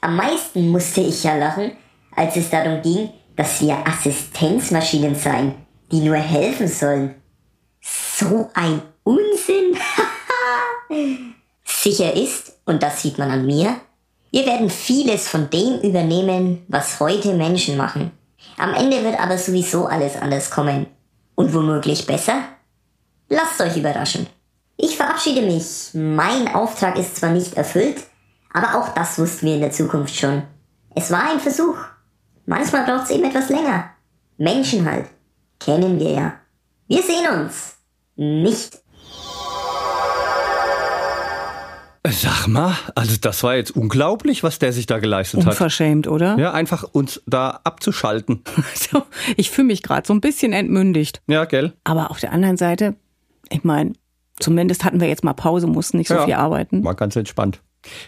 Am 0.00 0.16
meisten 0.16 0.68
musste 0.68 1.02
ich 1.02 1.22
ja 1.22 1.36
lachen, 1.36 1.70
als 2.16 2.34
es 2.34 2.50
darum 2.50 2.82
ging, 2.82 3.10
dass 3.36 3.62
wir 3.62 3.86
Assistenzmaschinen 3.86 5.14
seien 5.14 5.54
die 5.92 6.00
nur 6.00 6.16
helfen 6.16 6.66
sollen. 6.66 7.14
So 7.80 8.50
ein 8.54 8.82
Unsinn. 9.04 9.76
Sicher 11.64 12.14
ist, 12.14 12.58
und 12.64 12.82
das 12.82 13.02
sieht 13.02 13.18
man 13.18 13.30
an 13.30 13.46
mir, 13.46 13.76
wir 14.30 14.46
werden 14.46 14.70
vieles 14.70 15.28
von 15.28 15.50
dem 15.50 15.80
übernehmen, 15.80 16.64
was 16.68 16.98
heute 16.98 17.34
Menschen 17.34 17.76
machen. 17.76 18.12
Am 18.56 18.72
Ende 18.72 19.04
wird 19.04 19.20
aber 19.20 19.36
sowieso 19.36 19.86
alles 19.86 20.16
anders 20.16 20.50
kommen. 20.50 20.86
Und 21.34 21.52
womöglich 21.52 22.06
besser? 22.06 22.42
Lasst 23.28 23.60
euch 23.60 23.76
überraschen. 23.76 24.26
Ich 24.76 24.96
verabschiede 24.96 25.42
mich. 25.42 25.90
Mein 25.92 26.48
Auftrag 26.54 26.98
ist 26.98 27.16
zwar 27.16 27.30
nicht 27.30 27.54
erfüllt, 27.54 28.02
aber 28.52 28.78
auch 28.78 28.88
das 28.94 29.18
wussten 29.18 29.46
wir 29.46 29.54
in 29.54 29.60
der 29.60 29.72
Zukunft 29.72 30.14
schon. 30.14 30.42
Es 30.94 31.10
war 31.10 31.30
ein 31.30 31.40
Versuch. 31.40 31.76
Manchmal 32.46 32.84
braucht 32.84 33.04
es 33.04 33.10
eben 33.10 33.24
etwas 33.24 33.48
länger. 33.48 33.90
Menschen 34.38 34.90
halt 34.90 35.06
kennen 35.64 35.98
wir 36.00 36.10
ja. 36.10 36.34
Wir 36.88 37.02
sehen 37.02 37.26
uns. 37.42 37.76
Nicht. 38.16 38.78
Sag 42.10 42.48
mal, 42.48 42.76
also 42.96 43.16
das 43.20 43.42
war 43.44 43.54
jetzt 43.54 43.70
unglaublich, 43.76 44.42
was 44.42 44.58
der 44.58 44.72
sich 44.72 44.86
da 44.86 44.98
geleistet 44.98 45.40
hat. 45.46 45.52
Unverschämt, 45.52 46.08
oder? 46.08 46.36
Ja, 46.36 46.52
einfach 46.52 46.82
uns 46.92 47.22
da 47.26 47.60
abzuschalten. 47.64 48.42
So, 48.74 49.04
ich 49.36 49.50
fühle 49.50 49.68
mich 49.68 49.82
gerade 49.82 50.06
so 50.06 50.12
ein 50.12 50.20
bisschen 50.20 50.52
entmündigt. 50.52 51.22
Ja, 51.28 51.44
gell? 51.44 51.72
Aber 51.84 52.10
auf 52.10 52.18
der 52.20 52.32
anderen 52.32 52.56
Seite, 52.56 52.96
ich 53.48 53.62
meine, 53.64 53.92
zumindest 54.38 54.84
hatten 54.84 55.00
wir 55.00 55.08
jetzt 55.08 55.22
mal 55.24 55.32
Pause, 55.32 55.66
mussten 55.68 55.96
nicht 55.98 56.08
so 56.08 56.14
Ja. 56.14 56.24
viel 56.24 56.34
arbeiten. 56.34 56.84
War 56.84 56.94
ganz 56.96 57.14
entspannt. 57.16 57.60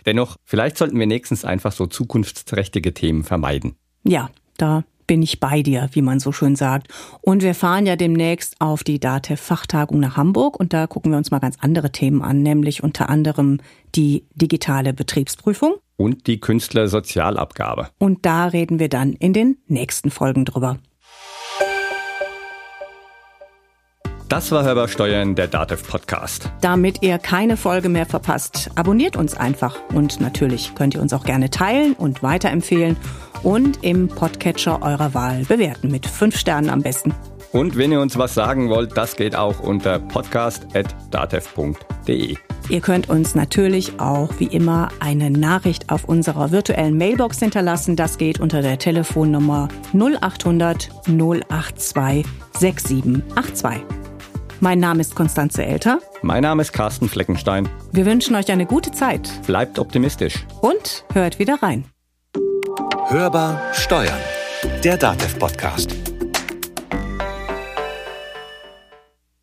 Dennoch, 0.07 0.37
vielleicht 0.45 0.77
sollten 0.77 0.99
wir 0.99 1.07
nächstens 1.07 1.45
einfach 1.45 1.73
so 1.73 1.87
zukunftsträchtige 1.87 2.93
Themen 2.95 3.23
vermeiden. 3.25 3.77
Ja, 4.03 4.29
da 4.59 4.85
bin 5.07 5.23
ich 5.23 5.41
bei 5.41 5.63
dir, 5.63 5.89
wie 5.93 6.03
man 6.03 6.21
so 6.21 6.33
schön 6.33 6.57
sagt. 6.57 6.89
Und 7.21 7.43
wir 7.43 7.55
fahren 7.55 7.87
ja 7.87 7.97
demnächst 7.97 8.61
auf 8.61 8.85
die 8.85 8.99
DATEV-Fachtagung 8.99 10.01
nach 10.01 10.17
Hamburg 10.17 10.59
und 10.59 10.73
da 10.73 10.87
gucken 10.87 11.13
wir 11.13 11.19
uns 11.19 11.31
mal 11.31 11.39
ganz 11.39 11.57
andere 11.61 11.91
Themen 11.91 12.23
an, 12.23 12.43
nämlich 12.43 12.83
unter 12.83 13.09
anderem 13.09 13.61
die 13.95 14.25
digitale 14.35 14.93
Betriebsprüfung. 14.93 15.75
Und 15.97 16.27
die 16.27 16.41
Künstlersozialabgabe. 16.41 17.91
Und 17.99 18.27
da 18.27 18.47
reden 18.47 18.79
wir 18.79 18.89
dann 18.89 19.13
in 19.13 19.33
den 19.33 19.59
nächsten 19.69 20.11
Folgen 20.11 20.45
drüber. 20.45 20.79
Das 24.35 24.51
war 24.51 24.65
Hörbar 24.65 24.89
Steuern, 24.89 25.37
der 25.37 25.47
DATEV 25.47 25.87
Podcast. 25.87 26.51
Damit 26.61 27.05
ihr 27.05 27.19
keine 27.19 27.57
Folge 27.57 27.89
mehr 27.89 28.05
verpasst, 28.05 28.69
abonniert 28.75 29.17
uns 29.17 29.37
einfach. 29.37 29.77
Und 29.95 30.21
natürlich 30.21 30.75
könnt 30.75 30.97
ihr 30.97 31.03
uns 31.03 31.13
auch 31.13 31.23
gerne 31.23 31.51
teilen 31.51 31.93
und 31.93 32.25
weiterempfehlen 32.25 32.97
und 33.45 33.85
im 33.85 34.09
Podcatcher 34.09 34.83
eurer 34.83 35.15
Wahl 35.15 35.45
bewerten 35.45 35.89
mit 35.89 36.07
fünf 36.07 36.37
Sternen 36.37 36.69
am 36.69 36.83
besten. 36.83 37.15
Und 37.53 37.79
wenn 37.79 37.93
ihr 37.93 38.01
uns 38.01 38.19
was 38.19 38.35
sagen 38.35 38.71
wollt, 38.71 38.97
das 38.97 39.15
geht 39.15 39.37
auch 39.37 39.61
unter 39.61 40.01
podcast.datev.de. 40.01 42.37
Ihr 42.71 42.81
könnt 42.81 43.09
uns 43.09 43.37
natürlich 43.37 44.01
auch 44.01 44.31
wie 44.39 44.47
immer 44.47 44.89
eine 44.99 45.31
Nachricht 45.31 45.93
auf 45.93 46.07
unserer 46.07 46.51
virtuellen 46.51 46.99
Mailbox 46.99 47.39
hinterlassen. 47.39 47.95
Das 47.95 48.19
geht 48.19 48.41
unter 48.41 48.63
der 48.63 48.81
Telefonnummer 48.81 49.69
0800 49.93 50.89
082 51.07 52.27
6782. 52.59 54.04
Mein 54.65 54.81
Name 54.81 55.03
ist 55.03 55.15
Konstanze 55.15 55.63
Elter. 55.63 55.99
Mein 56.23 56.43
Name 56.43 56.63
ist 56.63 56.73
Carsten 56.73 57.07
Fleckenstein. 57.07 57.69
Wir 57.93 58.07
wünschen 58.07 58.35
euch 58.35 58.51
eine 58.51 58.65
gute 58.65 58.93
Zeit. 58.93 59.29
Bleibt 59.47 59.79
optimistisch. 59.79 60.47
Und 60.63 61.05
hört 61.13 61.39
wieder 61.39 61.63
rein. 61.63 61.85
Hörbar 63.09 63.61
Steuern. 63.75 64.19
Der 64.83 64.97
DATEV-Podcast. 64.97 66.04